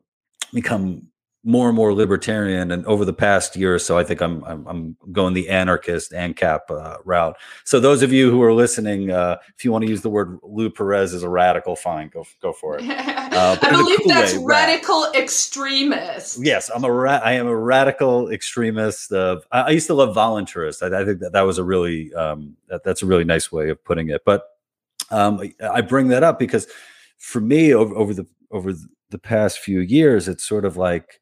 [0.53, 1.07] become
[1.43, 2.71] more and more libertarian.
[2.71, 6.11] And over the past year or so, I think I'm I'm, I'm going the anarchist
[6.11, 7.37] ANCAP uh, route.
[7.65, 10.39] So those of you who are listening, uh, if you want to use the word
[10.41, 12.83] Lou Perez as a radical, fine, go go for it.
[13.33, 15.15] Uh, I believe cool that's way, radical rad.
[15.15, 16.37] extremist.
[16.39, 19.11] Yes, I'm a ra- I am a radical extremist.
[19.11, 20.83] Of I, I used to love voluntarist.
[20.83, 23.69] I, I, think that that was a really um, that, that's a really nice way
[23.69, 24.21] of putting it.
[24.23, 24.43] But
[25.09, 26.67] um, I bring that up because
[27.17, 28.73] for me over, over the over
[29.09, 31.19] the past few years, it's sort of like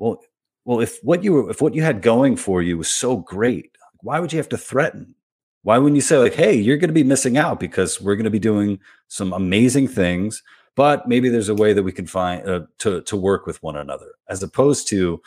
[0.00, 0.20] well,
[0.64, 3.76] well, if what you were, if what you had going for you was so great,
[4.00, 5.14] why would you have to threaten?
[5.62, 8.24] Why wouldn't you say like, "Hey, you're going to be missing out because we're going
[8.24, 10.42] to be doing some amazing things,
[10.74, 13.76] but maybe there's a way that we can find uh, to to work with one
[13.76, 15.20] another," as opposed to,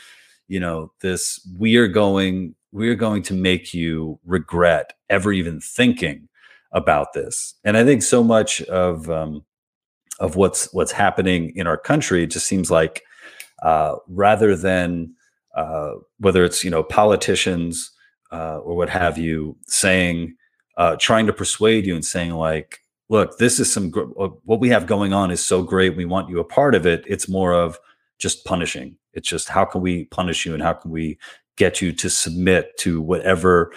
[0.47, 5.59] you know, this we are going we are going to make you regret ever even
[5.59, 6.27] thinking
[6.71, 7.53] about this.
[7.63, 9.45] And I think so much of um,
[10.19, 13.03] of what's what's happening in our country just seems like
[13.63, 15.15] uh, rather than
[15.55, 17.91] uh, whether it's you know politicians
[18.31, 20.35] uh, or what have you saying,
[20.77, 24.59] uh, trying to persuade you and saying like, look, this is some gr- uh, what
[24.59, 25.95] we have going on is so great.
[25.95, 27.03] We want you a part of it.
[27.07, 27.79] It's more of
[28.19, 28.97] just punishing.
[29.13, 31.17] It's just how can we punish you and how can we
[31.55, 33.71] get you to submit to whatever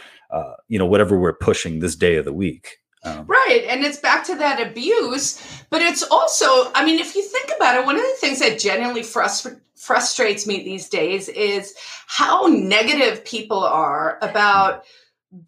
[0.68, 2.78] you know whatever we're pushing this day of the week.
[3.04, 3.64] Um, right.
[3.68, 5.40] And it's back to that abuse.
[5.70, 8.58] But it's also, I mean, if you think about it, one of the things that
[8.58, 11.74] genuinely frustra- frustrates me these days is
[12.06, 14.84] how negative people are about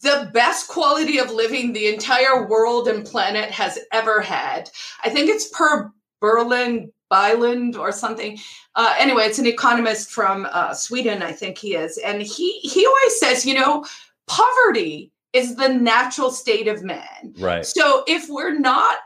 [0.03, 4.71] the best quality of living the entire world and planet has ever had.
[5.03, 8.39] I think it's per Berlin Bylund or something.
[8.75, 12.87] Uh, anyway, it's an economist from uh, Sweden, I think he is, and he he
[12.87, 13.85] always says, you know,
[14.27, 17.35] poverty is the natural state of man.
[17.39, 17.65] Right.
[17.65, 18.99] So if we're not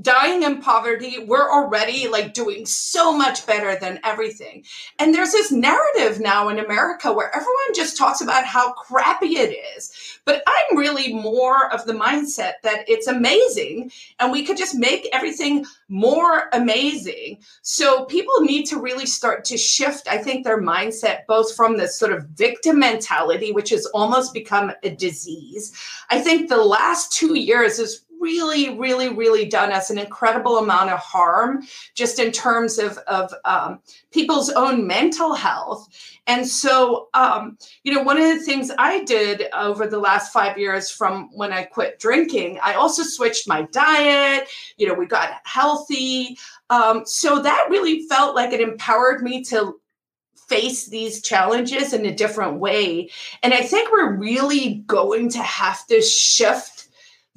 [0.00, 4.64] dying in poverty, we're already like doing so much better than everything.
[4.98, 9.56] And there's this narrative now in America where everyone just talks about how crappy it
[9.76, 10.20] is.
[10.24, 13.90] But I'm really more of the mindset that it's amazing
[14.20, 17.38] and we could just make everything more amazing.
[17.62, 21.98] So people need to really start to shift, I think, their mindset both from this
[21.98, 25.72] sort of victim mentality, which has almost become a disease.
[26.10, 30.90] I think the last two years is really, really, really done us an incredible amount
[30.90, 31.62] of harm
[31.94, 35.88] just in terms of, of um, people's own mental health.
[36.26, 40.58] And so, um, you know, one of the things I did over the last five
[40.58, 44.48] years from when I quit drinking, I also switched my diet.
[44.76, 46.38] You know, we got healthy.
[46.70, 49.80] Um, so that really felt like it empowered me to
[50.48, 53.10] face these challenges in a different way.
[53.42, 56.77] And I think we're really going to have to shift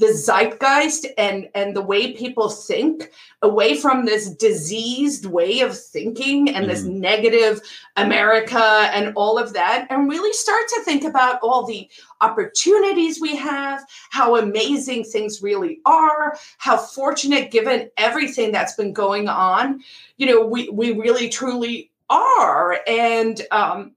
[0.02, 3.12] the zeitgeist and and the way people think
[3.44, 6.70] away from this diseased way of thinking and mm.
[6.70, 7.62] this negative
[7.98, 11.88] america and all of that and really start to think about all the
[12.20, 19.30] opportunities we have how amazing things really are how fortunate given everything that's been going
[19.30, 19.80] on
[20.18, 23.92] you know we we really truly are and um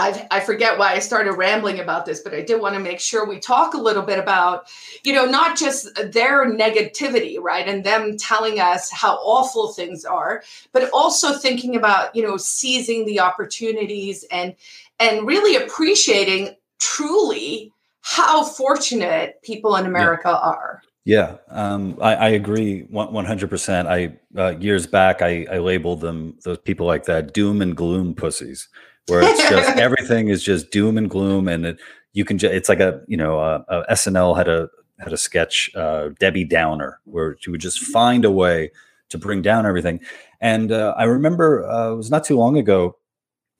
[0.00, 3.00] I, I forget why I started rambling about this, but I did want to make
[3.00, 4.66] sure we talk a little bit about,
[5.04, 10.42] you know, not just their negativity, right, and them telling us how awful things are,
[10.72, 14.54] but also thinking about, you know, seizing the opportunities and
[14.98, 20.48] and really appreciating truly how fortunate people in America yeah.
[20.50, 20.82] are.
[21.04, 23.88] Yeah, um, I, I, agree one hundred percent.
[23.88, 28.14] I uh, years back I, I labeled them those people like that doom and gloom
[28.14, 28.68] pussies
[29.10, 31.80] where it's just everything is just doom and gloom, and it,
[32.12, 35.18] you can just it's like a you know a, a SNL had a had a
[35.18, 38.70] sketch uh, Debbie Downer where she would just find a way
[39.08, 40.00] to bring down everything.
[40.40, 42.96] And uh, I remember uh, it was not too long ago.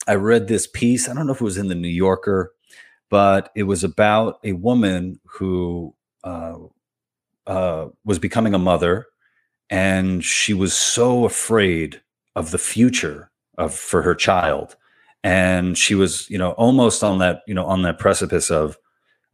[0.07, 1.09] I read this piece.
[1.09, 2.53] I don't know if it was in the New Yorker,
[3.11, 5.95] but it was about a woman who
[6.25, 6.57] uh,
[7.47, 9.07] uh, was becoming a mother,
[9.69, 12.01] and she was so afraid
[12.37, 14.77] of the future of for her child
[15.23, 18.79] and she was you know almost on that you know on that precipice of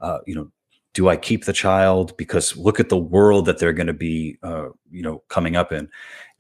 [0.01, 0.51] uh, you know
[0.97, 2.17] do i keep the child?
[2.17, 5.71] Because look at the world that they're going to be uh, you know coming up
[5.71, 5.89] in.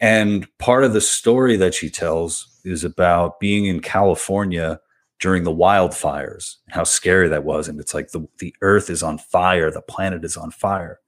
[0.01, 4.81] And part of the story that she tells is about being in california
[5.21, 7.69] during the wildfires how scary that was.
[7.69, 11.01] And it's like the, the earth is on fire the planet is on fire.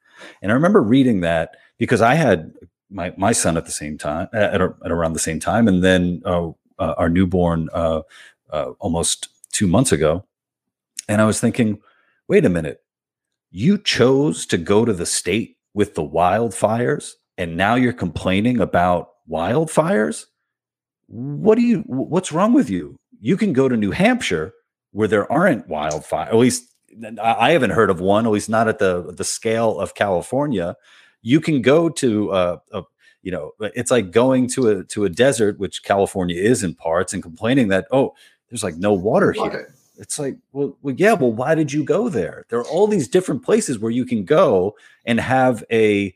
[0.43, 2.53] And i remember reading that because i had
[2.91, 5.68] my, my son at the same time at, at around the same time.
[5.68, 8.03] And then uh, uh, our newborn uh,
[8.51, 10.24] uh, almost two months ago,
[11.09, 11.81] and I was thinking,
[12.29, 12.83] wait a minute,
[13.51, 19.11] you chose to go to the state with the wildfires, and now you're complaining about
[19.31, 20.26] wildfires.
[21.09, 22.97] what do you what's wrong with you?
[23.20, 24.53] You can go to new hampshire
[24.93, 26.74] where there aren't wildfires, at least
[27.22, 30.76] i haven't heard of one at least not at the the scale of california.
[31.22, 32.83] You can go to uh, a
[33.29, 37.12] you know it's like going to a to a desert which california is in parts
[37.12, 38.14] and complaining that oh
[38.49, 39.51] there's like no water, water.
[39.51, 39.74] here.
[39.99, 42.47] It's like well, well yeah well why did you go there?
[42.49, 44.74] There are all these different places where you can go
[45.05, 46.14] and have a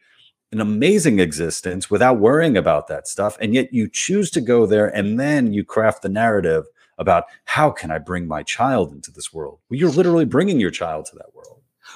[0.53, 4.89] an amazing existence without worrying about that stuff and yet you choose to go there
[4.89, 6.65] and then you craft the narrative
[6.97, 9.59] about how can i bring my child into this world?
[9.69, 11.52] Well you're literally bringing your child to that world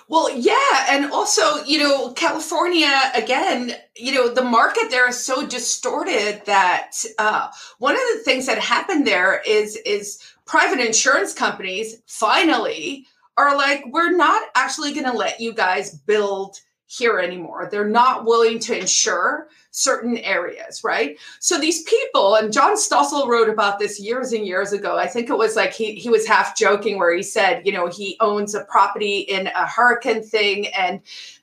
[0.09, 5.47] well, yeah, and also, you know, California again, you know, the market there is so
[5.47, 7.49] distorted that uh,
[7.79, 13.85] one of the things that happened there is is private insurance companies finally are like,
[13.91, 17.69] we're not actually going to let you guys build here anymore.
[17.71, 21.19] They're not willing to insure certain areas, right?
[21.39, 24.97] So these people, and John Stossel wrote about this years and years ago.
[24.97, 27.87] I think it was like he he was half joking where he said, you know,
[27.87, 31.01] he owns a property in a hurricane thing, and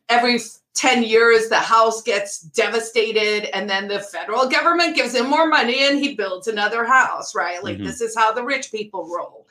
[0.09, 0.39] every
[0.75, 5.83] 10 years the house gets devastated and then the federal government gives him more money
[5.83, 7.85] and he builds another house right like mm-hmm.
[7.85, 9.45] this is how the rich people roll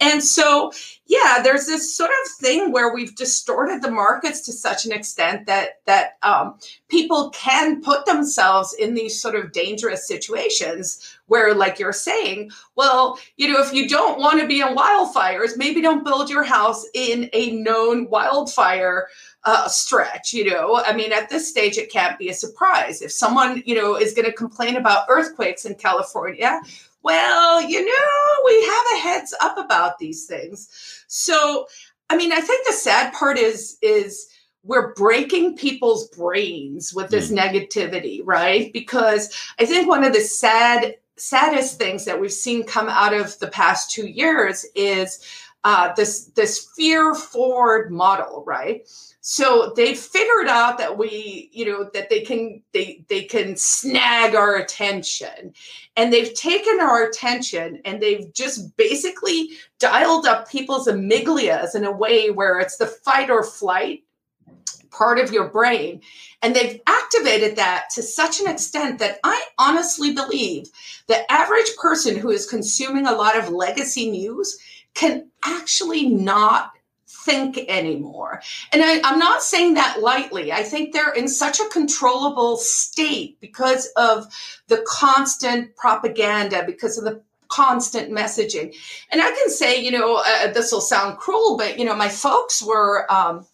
[0.00, 0.72] and so
[1.06, 5.46] yeah there's this sort of thing where we've distorted the markets to such an extent
[5.46, 6.58] that that um,
[6.88, 13.18] people can put themselves in these sort of dangerous situations where like you're saying well
[13.36, 16.86] you know if you don't want to be in wildfires maybe don't build your house
[16.94, 19.06] in a known wildfire
[19.44, 20.32] uh, stretch.
[20.32, 23.02] You know, I mean, at this stage, it can't be a surprise.
[23.02, 26.60] If someone, you know, is going to complain about earthquakes in California,
[27.02, 30.68] well, you know, we have a heads up about these things.
[31.08, 31.66] So,
[32.10, 34.28] I mean, I think the sad part is is
[34.64, 37.38] we're breaking people's brains with this mm.
[37.38, 38.72] negativity, right?
[38.72, 43.38] Because I think one of the sad saddest things that we've seen come out of
[43.38, 45.20] the past two years is
[45.64, 48.86] uh, this this fear forward model, right?
[49.24, 54.34] so they figured out that we you know that they can they they can snag
[54.34, 55.54] our attention
[55.96, 61.92] and they've taken our attention and they've just basically dialed up people's amygdalias in a
[61.92, 64.02] way where it's the fight or flight
[64.90, 66.00] part of your brain
[66.42, 70.66] and they've activated that to such an extent that i honestly believe
[71.06, 74.58] the average person who is consuming a lot of legacy news
[74.94, 76.72] can actually not
[77.24, 78.42] think anymore.
[78.72, 80.52] And I, am not saying that lightly.
[80.52, 84.26] I think they're in such a controllable state because of
[84.68, 88.74] the constant propaganda, because of the constant messaging.
[89.10, 92.08] And I can say, you know, uh, this will sound cruel, but, you know, my
[92.08, 93.10] folks were.
[93.10, 93.46] Um,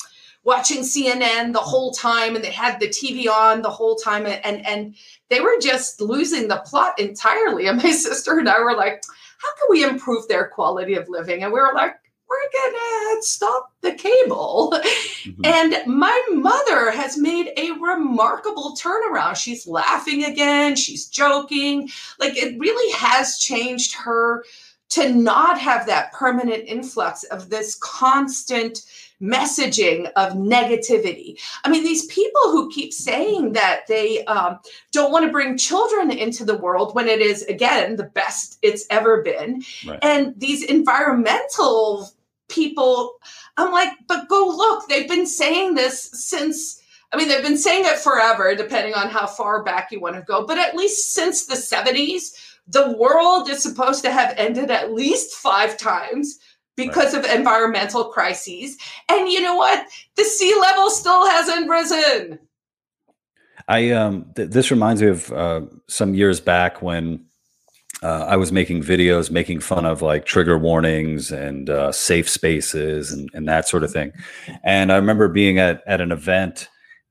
[0.45, 4.67] watching CNN the whole time and they had the TV on the whole time and
[4.67, 4.95] and
[5.31, 9.03] they were just losing the plot entirely and my sister and I were like
[9.41, 11.97] how can we improve their quality of living and we were like
[12.29, 14.75] we're gonna stop the cable.
[15.19, 15.45] Mm-hmm.
[15.45, 19.37] And my mother has made a remarkable turnaround.
[19.37, 21.91] She's laughing again, she's joking.
[22.19, 24.45] Like it really has changed her
[24.91, 28.83] to not have that permanent influx of this constant
[29.21, 31.39] messaging of negativity.
[31.65, 34.61] I mean, these people who keep saying that they um,
[34.93, 38.87] don't want to bring children into the world when it is, again, the best it's
[38.91, 39.63] ever been.
[39.87, 39.99] Right.
[40.03, 42.13] And these environmental
[42.49, 43.19] people
[43.57, 46.83] i'm like but go look they've been saying this since
[47.13, 50.23] i mean they've been saying it forever depending on how far back you want to
[50.23, 54.93] go but at least since the 70s the world is supposed to have ended at
[54.93, 56.39] least five times
[56.77, 57.25] because right.
[57.25, 58.77] of environmental crises
[59.09, 62.39] and you know what the sea level still hasn't risen
[63.69, 67.25] i um th- this reminds me of uh, some years back when
[68.03, 73.11] uh, I was making videos making fun of like trigger warnings and uh, safe spaces
[73.11, 74.13] and, and that sort of thing.
[74.63, 76.69] And I remember being at, at an event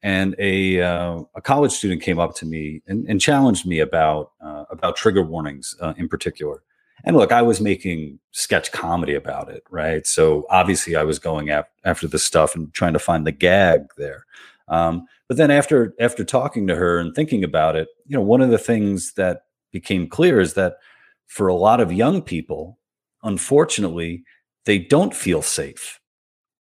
[0.08, 4.32] and a, uh, a college student came up to me and, and challenged me about,
[4.40, 6.64] uh, about trigger warnings uh, in particular.
[7.04, 10.08] And look, I was making sketch comedy about it, right?
[10.08, 13.90] So obviously I was going ap- after the stuff and trying to find the gag
[13.98, 14.26] there.
[14.70, 18.40] Um, but then after after talking to her and thinking about it, you know, one
[18.40, 19.42] of the things that
[19.74, 20.78] became clear is that
[21.26, 22.80] for a lot of young people,
[23.24, 24.24] unfortunately,
[24.64, 26.00] they don't feel safe.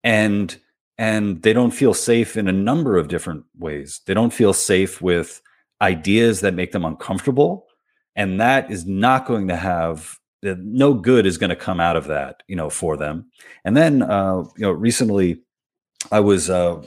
[0.02, 0.60] And
[0.98, 4.00] and they don't feel safe in a number of different ways.
[4.06, 5.42] They don't feel safe with
[5.80, 7.66] ideas that make them uncomfortable,
[8.14, 12.06] and that is not going to have no good is going to come out of
[12.06, 13.26] that, you know, for them.
[13.64, 15.42] And then, uh, you know, recently,
[16.12, 16.80] I was uh,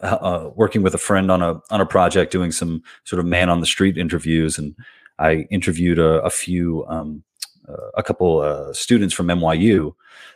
[0.00, 3.48] uh, working with a friend on a on a project, doing some sort of man
[3.48, 4.74] on the street interviews, and
[5.18, 7.22] I interviewed a, a few, um,
[7.68, 9.94] uh, a couple uh, students from NYU.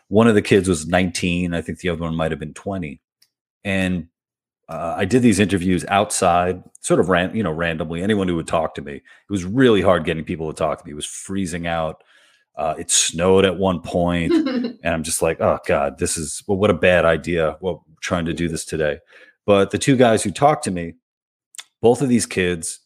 [0.08, 1.54] One of the kids was 19.
[1.54, 3.00] I think the other one might have been 20.
[3.64, 4.08] And
[4.68, 8.02] uh, I did these interviews outside, sort of ran, you know, randomly.
[8.02, 10.84] Anyone who would talk to me, it was really hard getting people to talk to
[10.84, 10.92] me.
[10.92, 12.02] It was freezing out.
[12.56, 16.58] Uh, it snowed at one point, and I'm just like, oh god, this is well,
[16.58, 17.56] what a bad idea.
[17.60, 18.98] Well, trying to do this today,
[19.46, 20.94] but the two guys who talked to me,
[21.80, 22.80] both of these kids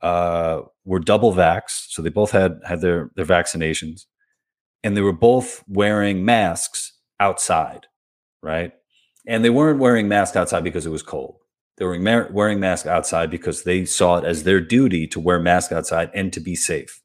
[0.00, 4.06] uh, were double vaxxed, so they both had had their their vaccinations,
[4.82, 7.86] and they were both wearing masks outside,
[8.42, 8.72] right?
[9.26, 11.36] And they weren't wearing masks outside because it was cold.
[11.78, 15.72] They were wearing masks outside because they saw it as their duty to wear masks
[15.72, 17.00] outside and to be safe.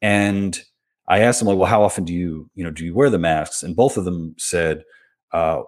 [0.00, 0.60] And
[1.08, 3.18] I asked them like, well, how often do you, you know, do you wear the
[3.18, 3.62] masks?
[3.62, 4.84] And both of them said,
[5.32, 5.62] uh,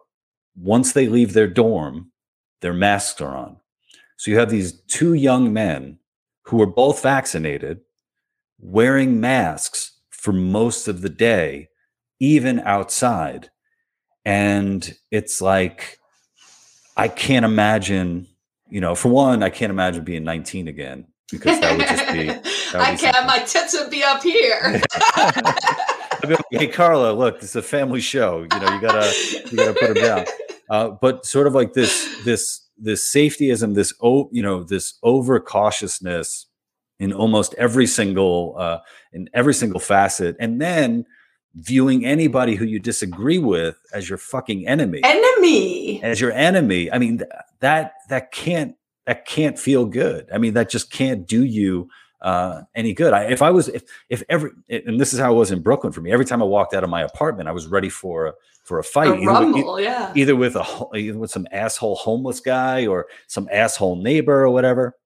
[0.56, 2.12] once they leave their dorm,
[2.60, 3.56] their masks are on.
[4.16, 5.98] So you have these two young men
[6.44, 7.80] who are both vaccinated,
[8.58, 9.95] wearing masks
[10.26, 11.68] for most of the day,
[12.18, 13.48] even outside.
[14.24, 16.00] And it's like,
[16.96, 18.26] I can't imagine,
[18.68, 22.26] you know, for one, I can't imagine being 19 again because that would just be.
[22.26, 23.24] Would I can't.
[23.24, 24.82] My tits would be up here.
[26.24, 28.48] like, hey, Carla, look, this is a family show.
[28.52, 29.12] You know, you gotta
[29.48, 30.24] you gotta put them down.
[30.68, 35.38] Uh, but sort of like this this this safetyism, this oh, you know, this over
[35.38, 36.46] cautiousness
[36.98, 38.78] in almost every single uh,
[39.12, 41.04] in every single facet, and then
[41.54, 45.00] viewing anybody who you disagree with as your fucking enemy.
[45.02, 46.02] Enemy!
[46.02, 46.90] As your enemy.
[46.92, 47.30] I mean th-
[47.60, 48.76] that that can't
[49.06, 50.28] that can't feel good.
[50.32, 51.88] I mean that just can't do you
[52.20, 53.12] uh, any good.
[53.12, 55.92] I, if i was if if every and this is how it was in brooklyn
[55.92, 56.12] for me.
[56.12, 58.34] Every time i walked out of my apartment i was ready for
[58.64, 60.12] for a fight a either, rumble, with, yeah.
[60.16, 64.96] either with a either with some asshole homeless guy or some asshole neighbor or whatever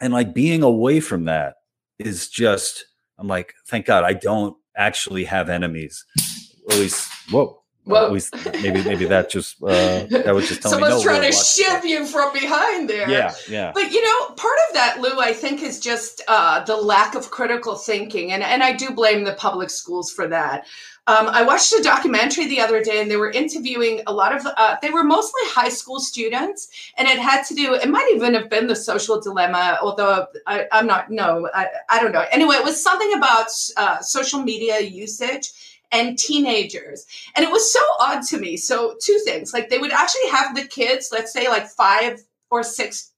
[0.00, 1.54] and like being away from that
[1.98, 2.86] is just
[3.18, 6.04] i'm like thank god i don't actually have enemies.
[6.70, 7.58] At least, whoa.
[7.86, 11.22] Well, at least maybe maybe that just uh, that was just telling someone's no, trying
[11.22, 13.08] to shiv you from behind there.
[13.08, 13.72] Yeah, yeah.
[13.74, 17.30] But you know, part of that, Lou, I think, is just uh, the lack of
[17.30, 20.66] critical thinking, and and I do blame the public schools for that.
[21.06, 24.46] Um, I watched a documentary the other day, and they were interviewing a lot of.
[24.56, 27.74] Uh, they were mostly high school students, and it had to do.
[27.74, 31.10] It might even have been the social dilemma, although I, am not.
[31.10, 32.24] No, I, I, don't know.
[32.30, 33.46] Anyway, it was something about
[33.76, 35.50] uh, social media usage
[35.90, 38.56] and teenagers, and it was so odd to me.
[38.56, 42.20] So two things: like they would actually have the kids, let's say like five
[42.50, 43.09] or six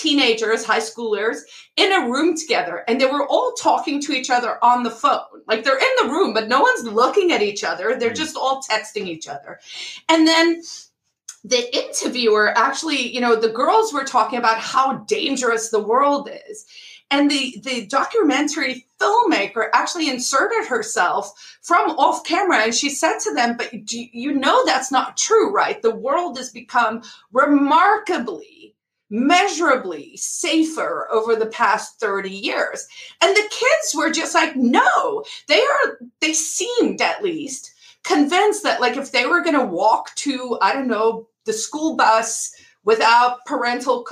[0.00, 1.40] teenagers, high schoolers
[1.76, 5.20] in a room together and they were all talking to each other on the phone.
[5.46, 7.96] Like they're in the room, but no one's looking at each other.
[7.96, 8.16] They're mm.
[8.16, 9.60] just all texting each other.
[10.08, 10.62] And then
[11.44, 16.66] the interviewer actually, you know, the girls were talking about how dangerous the world is.
[17.12, 23.34] And the, the documentary filmmaker actually inserted herself from off camera and she said to
[23.34, 25.82] them, But you know that's not true, right?
[25.82, 28.76] The world has become remarkably
[29.10, 32.86] measurably safer over the past 30 years.
[33.20, 37.72] And the kids were just like, no, they are, they seemed at least
[38.04, 41.96] convinced that, like, if they were going to walk to, I don't know, the school
[41.96, 42.54] bus
[42.84, 44.06] without parental,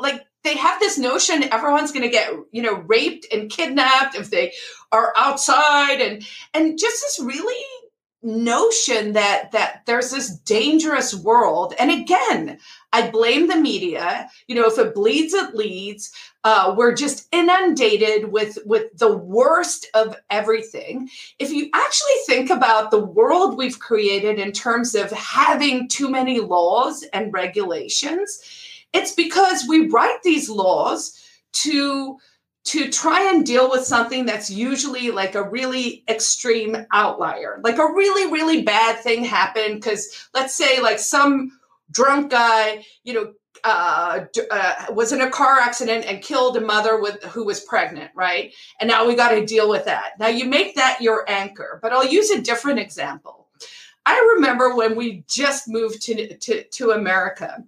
[0.00, 4.30] like, they have this notion everyone's going to get you know raped and kidnapped if
[4.30, 4.52] they
[4.92, 6.24] are outside and
[6.54, 7.54] and just this really
[8.22, 11.74] notion that that there's this dangerous world.
[11.78, 12.58] And again
[12.92, 14.28] i blame the media.
[14.46, 16.10] You know if it bleeds it leads.
[16.44, 21.08] Uh, we're just inundated with with the worst of everything.
[21.38, 26.40] If you actually think about the world we've created in terms of having too many
[26.40, 28.40] laws and regulations
[28.94, 32.18] it's because we write these laws to
[32.68, 37.92] to try and deal with something that's usually like a really extreme outlier, like a
[37.92, 39.76] really, really bad thing happened.
[39.76, 41.58] Because let's say, like, some
[41.90, 43.32] drunk guy, you know,
[43.64, 48.10] uh, uh, was in a car accident and killed a mother with who was pregnant,
[48.14, 48.54] right?
[48.80, 50.12] And now we got to deal with that.
[50.18, 53.48] Now you make that your anchor, but I'll use a different example.
[54.06, 57.64] I remember when we just moved to to, to America.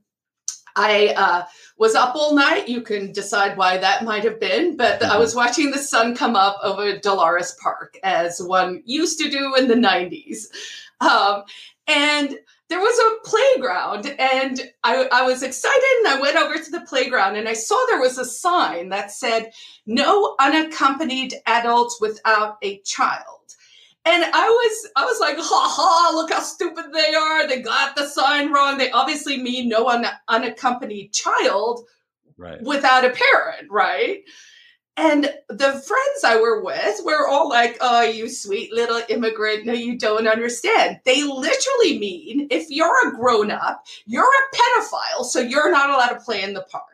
[0.76, 1.44] I uh,
[1.76, 2.68] was up all night.
[2.68, 5.10] You can decide why that might have been, but mm-hmm.
[5.10, 9.54] I was watching the sun come up over Dolores Park as one used to do
[9.54, 10.46] in the 90s.
[11.00, 11.44] Um,
[11.86, 16.70] and there was a playground, and I, I was excited, and I went over to
[16.70, 19.50] the playground, and I saw there was a sign that said,
[19.86, 23.40] No unaccompanied adults without a child.
[24.06, 27.46] And I was, I was like, ha ha, look how stupid they are.
[27.46, 28.78] They got the sign wrong.
[28.78, 31.86] They obviously mean no un- unaccompanied child
[32.38, 32.62] right.
[32.62, 34.22] without a parent, right?
[34.96, 39.64] And the friends I were with were all like, oh, you sweet little immigrant.
[39.64, 41.00] No, you don't understand.
[41.04, 46.18] They literally mean if you're a grown up, you're a pedophile, so you're not allowed
[46.18, 46.89] to play in the park.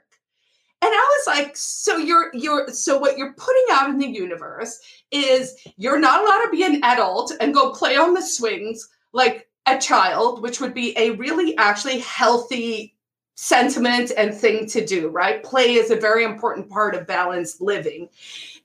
[0.82, 4.78] And I was like, so you're you're so what you're putting out in the universe
[5.10, 9.48] is you're not allowed to be an adult and go play on the swings like
[9.66, 12.94] a child, which would be a really actually healthy
[13.36, 15.42] sentiment and thing to do, right?
[15.42, 18.08] Play is a very important part of balanced living.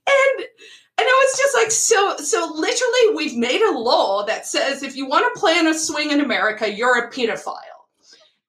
[0.08, 0.46] And
[0.98, 4.96] and I was just like, so, so literally, we've made a law that says if
[4.96, 7.56] you want to play on a swing in America, you're a pedophile.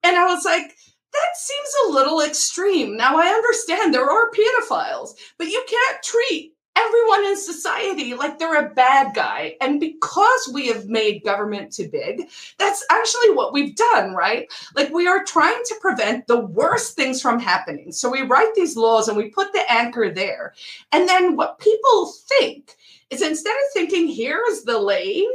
[0.03, 0.77] And I was like,
[1.13, 2.97] that seems a little extreme.
[2.97, 8.67] Now I understand there are pedophiles, but you can't treat everyone in society like they're
[8.67, 9.57] a bad guy.
[9.61, 14.51] And because we have made government too big, that's actually what we've done, right?
[14.75, 17.93] Like we are trying to prevent the worst things from happening.
[17.93, 20.55] So we write these laws and we put the anchor there.
[20.93, 22.75] And then what people think
[23.11, 25.29] is instead of thinking, here's the lane,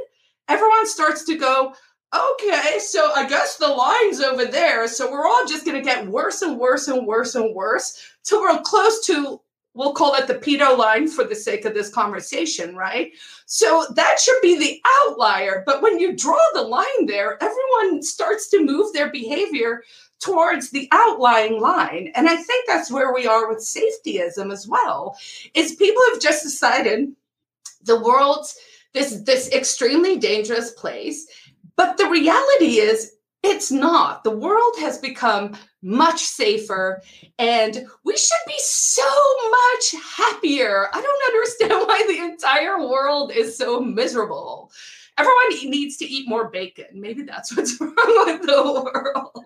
[0.47, 1.75] everyone starts to go,
[2.14, 4.88] okay, so I guess the line's over there.
[4.88, 8.41] So we're all just going to get worse and worse and worse and worse till
[8.41, 9.41] we're close to
[9.78, 13.12] we'll call it the pedo line for the sake of this conversation, right?
[13.45, 15.62] So that should be the outlier.
[15.68, 19.84] But when you draw the line there, everyone starts to move their behavior
[20.20, 22.12] towards the outlying line.
[22.16, 25.16] And I think that's where we are with safetyism as well,
[25.53, 27.12] is people have just decided
[27.84, 28.58] the world's
[28.93, 31.28] this this extremely dangerous place.
[31.78, 33.13] But the reality is
[33.43, 34.23] it's not.
[34.23, 37.01] The world has become much safer
[37.39, 39.09] and we should be so
[39.49, 40.88] much happier.
[40.93, 44.71] I don't understand why the entire world is so miserable.
[45.17, 46.88] Everyone needs to eat more bacon.
[46.93, 49.45] Maybe that's what's wrong with the world.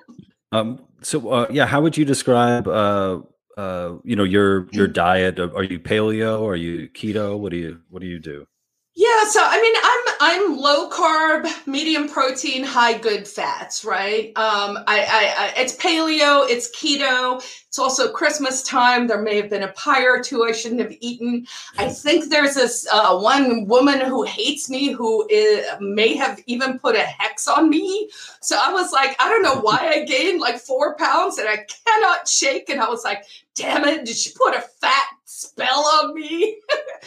[0.52, 3.20] Um, so uh, yeah, how would you describe uh,
[3.58, 4.94] uh, you know your your mm.
[4.94, 5.40] diet?
[5.40, 6.46] Are you paleo?
[6.46, 7.40] Are you keto?
[7.40, 8.48] What do you what do you do?
[8.96, 14.28] Yeah, so I mean, I'm I'm low carb, medium protein, high good fats, right?
[14.36, 17.44] Um, I, I, I, it's paleo, it's keto.
[17.68, 19.08] It's also Christmas time.
[19.08, 21.48] There may have been a pie or two I shouldn't have eaten.
[21.80, 26.78] I think there's this uh, one woman who hates me who is, may have even
[26.78, 28.12] put a hex on me.
[28.42, 31.66] So I was like, I don't know why I gained like four pounds and I
[31.88, 32.70] cannot shake.
[32.70, 33.24] And I was like,
[33.56, 36.58] damn it, did she put a fat spell on me?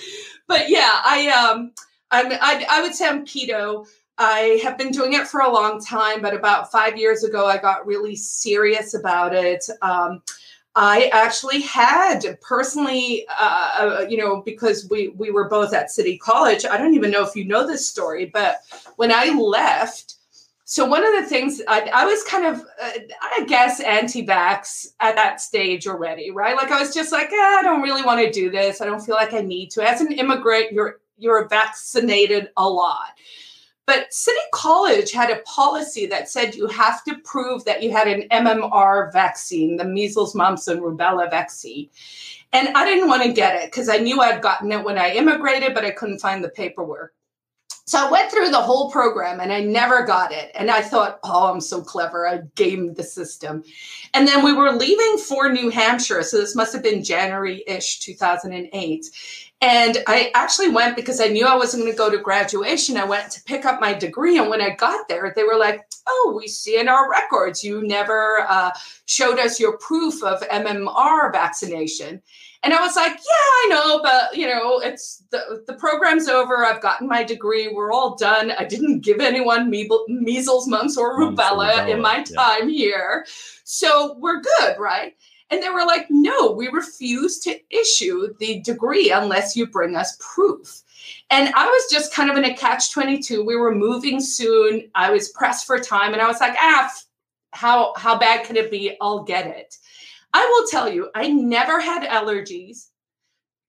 [0.49, 1.71] but yeah, I um,
[2.15, 3.87] I'm I, I would say I'm keto.
[4.17, 7.59] I have been doing it for a long time, but about five years ago, I
[7.59, 9.65] got really serious about it.
[9.83, 10.23] Um,
[10.77, 16.17] I actually had personally, uh, uh, you know, because we we were both at City
[16.19, 16.65] College.
[16.65, 18.59] I don't even know if you know this story, but
[18.97, 20.15] when I left,
[20.65, 22.91] so one of the things I, I was kind of, uh,
[23.23, 26.57] I guess, anti-vax at that stage already, right?
[26.57, 28.81] Like I was just like, eh, I don't really want to do this.
[28.81, 29.89] I don't feel like I need to.
[29.89, 33.11] As an immigrant, you're you're vaccinated a lot.
[33.87, 38.09] But City College had a policy that said you have to prove that you had
[38.09, 41.91] an MMR vaccine, the measles, mumps, and rubella vaccine.
[42.53, 45.11] And I didn't want to get it because I knew I'd gotten it when I
[45.15, 47.15] immigrated, but I couldn't find the paperwork.
[47.87, 50.51] So I went through the whole program and I never got it.
[50.55, 52.27] And I thought, oh, I'm so clever.
[52.27, 53.63] I gamed the system.
[54.15, 56.23] And then we were leaving for New Hampshire.
[56.23, 59.07] So this must have been January ish, 2008.
[59.65, 62.99] And I actually went because I knew I wasn't going to go to graduation.
[62.99, 64.37] I went to pick up my degree.
[64.37, 67.81] And when I got there, they were like, oh, we see in our records you
[67.83, 68.73] never uh,
[69.07, 72.21] showed us your proof of MMR vaccination.
[72.63, 76.67] And I was like, yeah, I know, but you know, it's the, the program's over.
[76.67, 77.69] I've gotten my degree.
[77.69, 78.53] We're all done.
[78.59, 82.77] I didn't give anyone measles, mumps, or rubella, rubella in my time yeah.
[82.77, 83.27] here.
[83.65, 85.15] So we're good, right?
[85.51, 90.17] And they were like, no, we refuse to issue the degree unless you bring us
[90.19, 90.83] proof.
[91.31, 93.45] And I was just kind of in a catch 22.
[93.45, 94.91] We were moving soon.
[94.95, 96.93] I was pressed for time and I was like, ah,
[97.53, 98.97] how, how bad can it be?
[99.01, 99.77] I'll get it.
[100.33, 102.89] I will tell you, I never had allergies.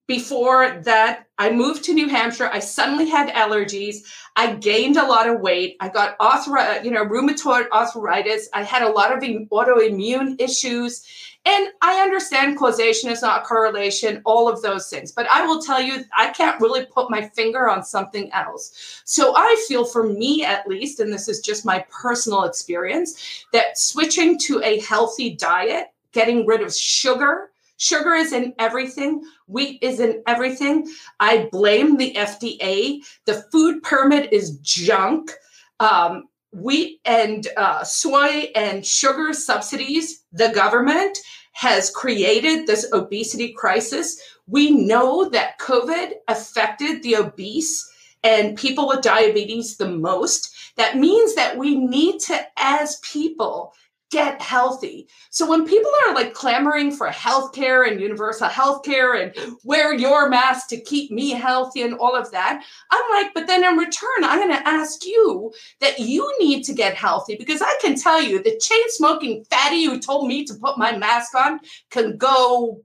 [0.07, 2.49] Before that, I moved to New Hampshire.
[2.51, 3.97] I suddenly had allergies.
[4.35, 5.77] I gained a lot of weight.
[5.79, 8.47] I got arthritis, you know, rheumatoid arthritis.
[8.53, 11.03] I had a lot of autoimmune issues.
[11.45, 15.11] And I understand causation is not correlation, all of those things.
[15.11, 19.01] But I will tell you, I can't really put my finger on something else.
[19.05, 23.77] So I feel, for me at least, and this is just my personal experience, that
[23.77, 27.51] switching to a healthy diet getting rid of sugar.
[27.77, 29.23] Sugar is in everything.
[29.47, 30.89] Wheat is in everything.
[31.19, 33.05] I blame the FDA.
[33.25, 35.31] The food pyramid is junk.
[35.79, 41.17] Um, wheat and uh, soy and sugar subsidies, the government
[41.51, 44.21] has created this obesity crisis.
[44.47, 47.89] we know that COVID affected the obese
[48.23, 50.53] and people with diabetes the most.
[50.77, 53.73] That means that we need to, as people,
[54.11, 55.07] get healthy.
[55.29, 60.69] So when people are like clamoring for healthcare and universal healthcare and wear your mask
[60.69, 64.39] to keep me healthy and all of that, I'm like, but then in return, I'm
[64.39, 65.51] going to ask you
[65.81, 69.85] that you need to get healthy because I can tell you the chain smoking fatty
[69.85, 72.81] who told me to put my mask on can go.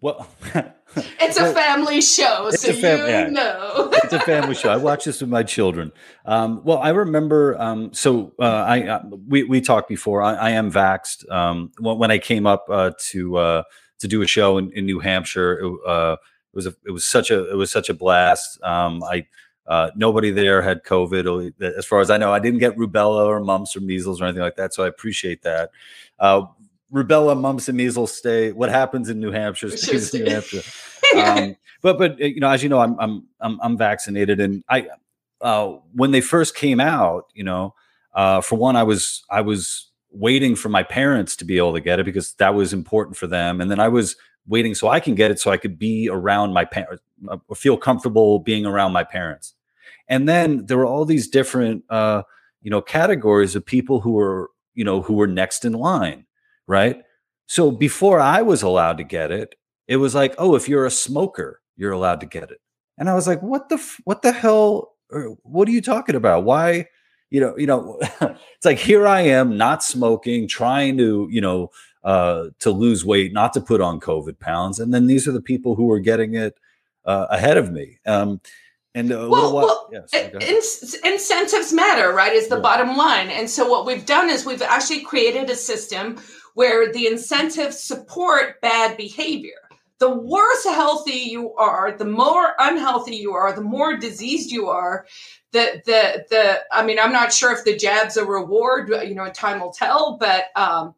[0.00, 0.28] Well,
[1.20, 3.28] it's a family show, so fam- you yeah.
[3.28, 3.90] know.
[4.04, 4.70] it's a family show.
[4.70, 5.92] I watch this with my children.
[6.24, 7.60] Um, well, I remember.
[7.60, 10.22] Um, so uh, I uh, we we talked before.
[10.22, 11.30] I, I am vaxxed.
[11.30, 13.62] Um, when, when, I came up uh, to uh,
[13.98, 16.16] to do a show in, in New Hampshire, it, uh,
[16.52, 18.58] it, was a, it was such a it was such a blast.
[18.62, 19.26] Um, I
[19.66, 22.32] uh, nobody there had COVID, as far as I know.
[22.32, 25.42] I didn't get rubella or mumps or measles or anything like that, so I appreciate
[25.42, 25.70] that.
[26.18, 26.42] Uh,
[26.92, 28.52] rubella, mumps, and measles stay.
[28.52, 30.62] What happens in New Hampshire stays in New Hampshire.
[31.16, 34.88] Um, but but you know, as you know, I'm I'm I'm, I'm vaccinated, and I
[35.40, 37.74] uh, when they first came out, you know,
[38.12, 41.80] uh, for one, I was I was waiting for my parents to be able to
[41.80, 44.16] get it because that was important for them, and then I was
[44.48, 47.56] waiting so I can get it so I could be around my parents uh, or
[47.56, 49.54] feel comfortable being around my parents.
[50.08, 52.22] And then there were all these different, uh,
[52.62, 56.25] you know, categories of people who were, you know, who were next in line
[56.66, 57.02] right?
[57.46, 59.54] So before I was allowed to get it,
[59.86, 62.60] it was like, oh, if you're a smoker, you're allowed to get it.
[62.98, 64.94] And I was like, what the what the hell?
[65.42, 66.44] What are you talking about?
[66.44, 66.88] Why?
[67.30, 71.70] You know, you know, it's like here I am, not smoking, trying to, you know,
[72.04, 75.42] uh, to lose weight, not to put on COVID pounds, and then these are the
[75.42, 76.58] people who are getting it
[77.04, 77.98] uh, ahead of me.
[78.06, 78.40] Um,
[78.94, 82.32] and a well, well yes, in, incentives matter, right?
[82.32, 82.62] Is the yeah.
[82.62, 83.28] bottom line.
[83.28, 86.18] And so what we've done is we've actually created a system
[86.56, 89.60] where the incentives support bad behavior.
[89.98, 95.06] The worse healthy you are, the more unhealthy you are, the more diseased you are.
[95.52, 98.88] The the the I mean, I'm not sure if the jab's a reward.
[98.88, 100.16] You know, time will tell.
[100.18, 100.94] But um,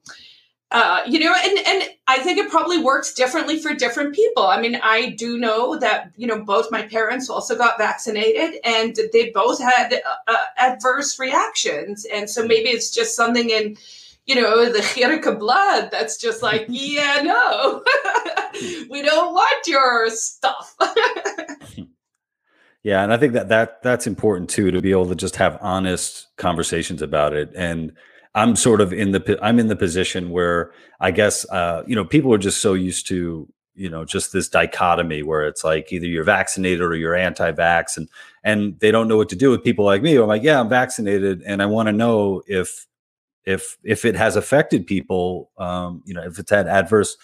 [0.71, 4.47] uh, you know, and and I think it probably works differently for different people.
[4.47, 8.97] I mean, I do know that you know both my parents also got vaccinated, and
[9.13, 13.77] they both had uh, adverse reactions, and so maybe it's just something in
[14.29, 17.83] you know, the Gericke blood that's just like, yeah, no,
[18.91, 20.77] we don't want your stuff.
[22.83, 25.59] yeah, and I think that that that's important too to be able to just have
[25.63, 27.51] honest conversations about it.
[27.57, 27.93] And
[28.35, 32.05] I'm sort of in the I'm in the position where I guess uh, you know
[32.05, 36.07] people are just so used to you know just this dichotomy where it's like either
[36.07, 38.11] you're vaccinated or you're anti-vax and
[38.45, 40.17] and they don't know what to do with people like me.
[40.17, 42.87] I'm like, yeah, I'm vaccinated, and I want to know if
[43.49, 47.17] if if it has affected people, um, you know, if it's had adverse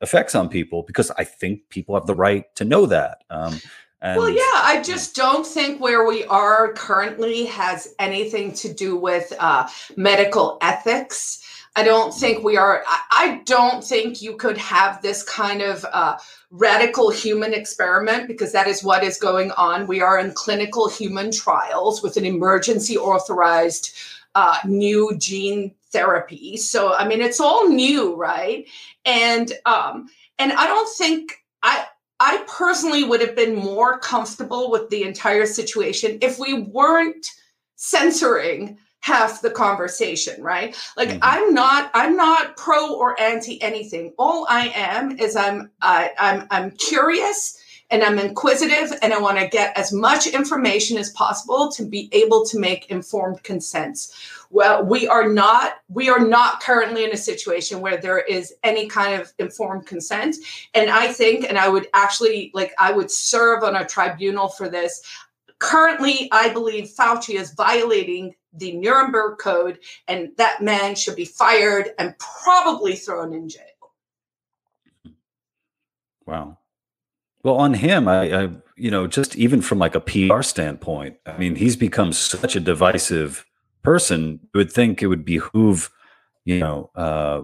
[0.00, 3.24] effects on people, because I think people have the right to know that.
[3.30, 3.60] Um,
[4.00, 8.96] and, well, yeah, I just don't think where we are currently has anything to do
[8.96, 11.42] with uh, medical ethics.
[11.74, 16.16] I don't think we are, I, don't think you could have this kind of uh,
[16.50, 19.86] radical human experiment because that is what is going on.
[19.86, 23.94] We are in clinical human trials with an emergency authorized
[24.36, 26.58] uh, new gene therapy.
[26.58, 28.68] So I mean, it's all new, right?
[29.06, 30.08] And um,
[30.38, 31.32] and I don't think
[31.62, 31.86] I
[32.20, 37.26] I personally would have been more comfortable with the entire situation if we weren't
[37.76, 41.18] censoring half the conversation right like mm-hmm.
[41.22, 46.46] i'm not i'm not pro or anti anything all i am is i'm I, i'm
[46.50, 47.56] i'm curious
[47.90, 52.08] and I'm inquisitive and I want to get as much information as possible to be
[52.12, 54.12] able to make informed consents.
[54.50, 58.86] Well, we are not we are not currently in a situation where there is any
[58.86, 60.36] kind of informed consent
[60.74, 64.68] and I think and I would actually like I would serve on a tribunal for
[64.68, 65.02] this.
[65.58, 71.90] Currently, I believe Fauci is violating the Nuremberg Code and that man should be fired
[71.98, 73.62] and probably thrown in jail.
[76.26, 76.58] Wow.
[77.46, 81.38] Well, on him, I, I, you know, just even from like a PR standpoint, I
[81.38, 83.46] mean, he's become such a divisive
[83.84, 84.40] person.
[84.52, 85.88] You would think it would behoove,
[86.44, 87.42] you know, uh,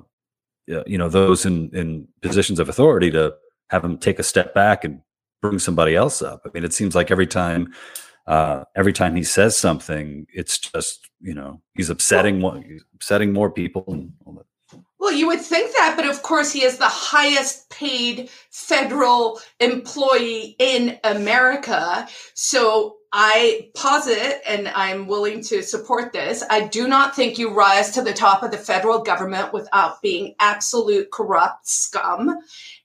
[0.67, 3.37] you know, those in in positions of authority to
[3.71, 5.03] have him take a step back and
[5.41, 6.43] bring somebody else up.
[6.45, 7.73] I mean, it seems like every time,
[8.27, 12.61] uh, every time he says something, it's just you know he's upsetting more,
[12.93, 14.47] upsetting more people and all that.
[15.03, 20.55] Well, you would think that, but of course, he is the highest paid federal employee
[20.61, 22.07] in America.
[22.35, 26.45] So I posit, and I'm willing to support this.
[26.49, 30.37] I do not think you rise to the top of the federal government without being
[30.39, 32.39] absolute corrupt scum.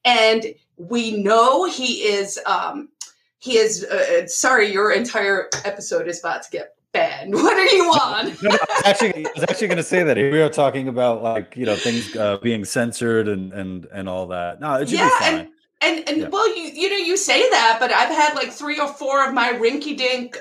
[0.04, 0.44] And
[0.76, 2.90] we know he is um,
[3.38, 7.76] he is uh, uh, sorry your entire episode is about to get banned what are
[7.76, 10.42] you on no, no, I was actually I was actually going to say that we
[10.42, 14.60] are talking about like you know things uh, being censored and and and all that
[14.60, 15.48] no it should yeah, be fine and-
[15.82, 16.30] and and yeah.
[16.30, 19.34] well, you you know you say that, but I've had like three or four of
[19.34, 20.38] my rinky dink,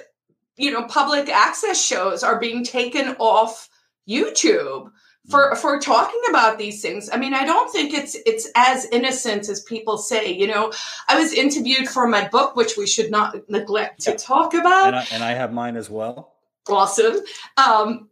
[0.57, 3.69] you know, public access shows are being taken off
[4.09, 4.91] YouTube
[5.29, 5.59] for mm.
[5.59, 7.11] for talking about these things.
[7.13, 10.33] I mean, I don't think it's it's as innocent as people say.
[10.33, 10.73] You know,
[11.09, 14.97] I was interviewed for my book, which we should not neglect to talk about, and
[14.97, 16.36] I, and I, have mine as well.
[16.69, 17.17] Awesome.
[17.57, 18.09] Um,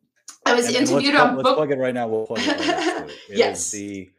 [0.47, 1.57] I was and, interviewed and on let's book.
[1.57, 2.09] Plug it right now.
[2.09, 3.01] We'll plug it.
[3.01, 3.71] Right yes.
[3.71, 4.11] The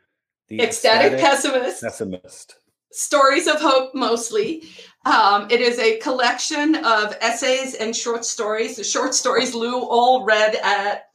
[0.47, 1.83] the ecstatic, ecstatic pessimist.
[1.83, 2.55] Pessimist
[2.91, 4.63] Stories of Hope mostly.
[5.05, 8.77] Um, it is a collection of essays and short stories.
[8.77, 11.09] The short stories Lou all read at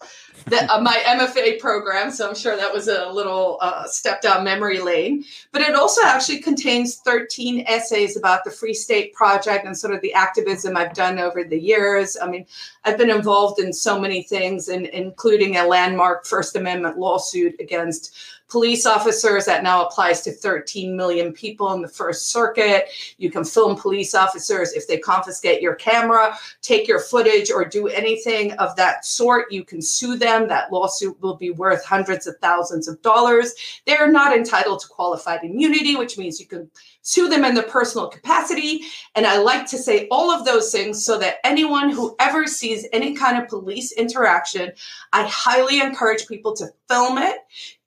[0.47, 4.45] the, uh, my MFA program, so I'm sure that was a little uh, step down
[4.45, 5.25] memory lane.
[5.53, 10.01] But it also actually contains 13 essays about the Free State Project and sort of
[10.01, 12.17] the activism I've done over the years.
[12.21, 12.47] I mean,
[12.85, 18.15] I've been involved in so many things, and including a landmark First Amendment lawsuit against
[18.51, 22.89] police officers that now applies to 13 million people in the First Circuit.
[23.17, 27.87] You can film police officers if they confiscate your camera, take your footage, or do
[27.89, 29.53] anything of that sort.
[29.53, 30.49] You can sue them.
[30.49, 33.55] That lawsuit will be worth hundreds of thousands of dollars.
[33.87, 36.71] They're not entitled to qualified immunity, which means you can
[37.03, 38.83] sue them in their personal capacity.
[39.15, 42.87] And I like to say all of those things so that anyone who ever sees
[42.93, 44.73] any kind of police interaction,
[45.13, 47.39] I highly encourage people to film it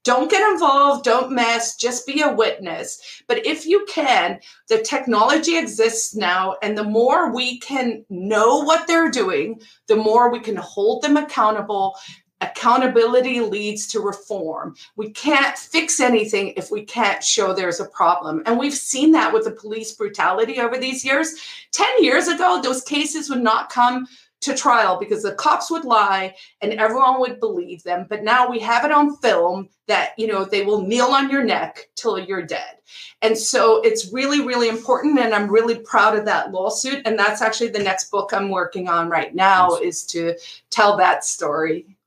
[0.03, 3.23] don't get involved, don't mess, just be a witness.
[3.27, 8.85] But if you can, the technology exists now, and the more we can know what
[8.85, 11.95] they're doing, the more we can hold them accountable.
[12.41, 14.75] Accountability leads to reform.
[14.97, 18.43] We can't fix anything if we can't show there's a problem.
[18.45, 21.33] And we've seen that with the police brutality over these years.
[21.71, 24.07] 10 years ago, those cases would not come
[24.43, 28.05] to trial because the cops would lie and everyone would believe them.
[28.09, 31.43] But now we have it on film that, you know, they will kneel on your
[31.43, 32.77] neck till you're dead.
[33.21, 35.19] And so it's really, really important.
[35.19, 37.01] And I'm really proud of that lawsuit.
[37.05, 40.35] And that's actually the next book I'm working on right now is to
[40.69, 41.97] tell that story.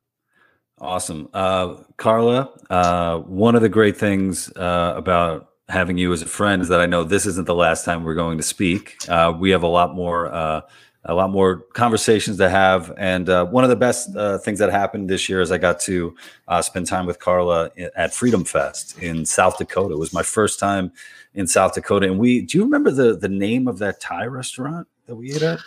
[0.79, 1.29] Awesome.
[1.33, 6.63] Uh, Carla, uh, one of the great things uh, about having you as a friend
[6.63, 8.97] is that I know this isn't the last time we're going to speak.
[9.09, 10.61] Uh, we have a lot more uh,
[11.07, 12.93] a lot more conversations to have.
[12.97, 15.81] And uh, one of the best uh, things that happened this year is I got
[15.81, 16.15] to
[16.49, 19.95] uh, spend time with Carla at Freedom Fest in South Dakota.
[19.95, 20.93] It was my first time
[21.35, 22.07] in South Dakota.
[22.07, 25.43] And we, do you remember the the name of that Thai restaurant that we ate
[25.43, 25.61] at?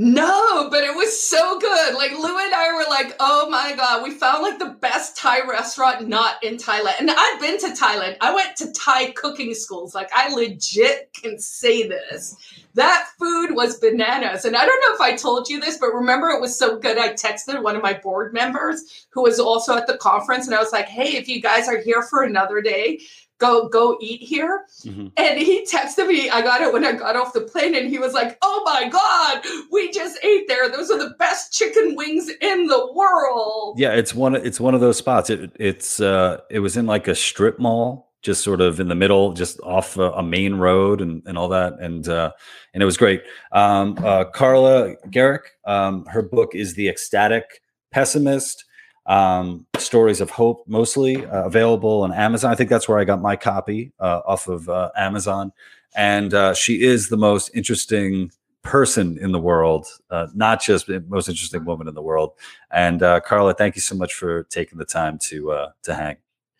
[0.00, 1.94] No, but it was so good.
[1.94, 5.40] Like Lou and I were like, oh my God, we found like the best Thai
[5.40, 7.00] restaurant not in Thailand.
[7.00, 8.16] And I've been to Thailand.
[8.20, 9.96] I went to Thai cooking schools.
[9.96, 12.36] Like I legit can say this.
[12.74, 14.44] That food was bananas.
[14.44, 16.96] And I don't know if I told you this, but remember it was so good.
[16.96, 20.60] I texted one of my board members who was also at the conference and I
[20.60, 23.00] was like, hey, if you guys are here for another day,
[23.38, 24.66] go go eat here.
[24.84, 25.08] Mm-hmm.
[25.16, 27.98] and he texted me i got it when i got off the plane and he
[27.98, 30.68] was like oh my god we just ate there.
[30.68, 33.78] Those are the best chicken wings in the world.
[33.78, 35.30] Yeah it's one it's one of those spots.
[35.30, 38.94] It, it's uh it was in like a strip mall just sort of in the
[38.94, 42.32] middle just off a, a main road and, and all that and uh
[42.74, 43.22] and it was great.
[43.52, 48.64] Um uh carla Gericke um her book is the ecstatic pessimist
[49.08, 52.52] um, stories of hope, mostly uh, available on Amazon.
[52.52, 55.52] I think that's where I got my copy uh, off of uh, Amazon.
[55.96, 58.30] And uh, she is the most interesting
[58.62, 62.32] person in the world, uh, not just the most interesting woman in the world.
[62.70, 66.16] And uh, Carla, thank you so much for taking the time to to hang.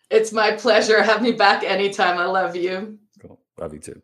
[0.09, 1.03] It's my pleasure.
[1.03, 2.17] Have me back anytime.
[2.17, 2.97] I love you.
[3.21, 3.39] Cool.
[3.59, 4.01] Love you too.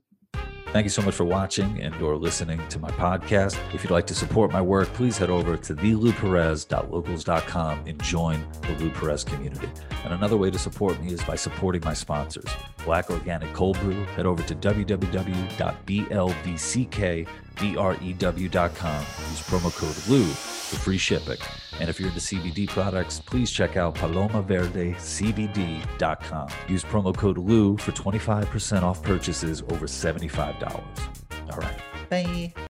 [0.75, 3.57] Thank you so much for watching and or listening to my podcast.
[3.73, 8.73] If you'd like to support my work, please head over to thelouperez.locals.com and join the
[8.83, 9.69] Lou Perez community.
[10.03, 12.49] And another way to support me is by supporting my sponsors.
[12.83, 14.53] Black Organic Cold Brew, head over to
[17.55, 19.05] www.blvckbrew.com.
[19.29, 21.37] Use promo code LOU for free shipping.
[21.79, 26.49] And if you're into CBD products, please check out palomaverdecbd.com.
[26.69, 31.51] Use promo code LOU for 25% off purchases over $75.
[31.51, 31.79] All right.
[32.09, 32.53] Bye.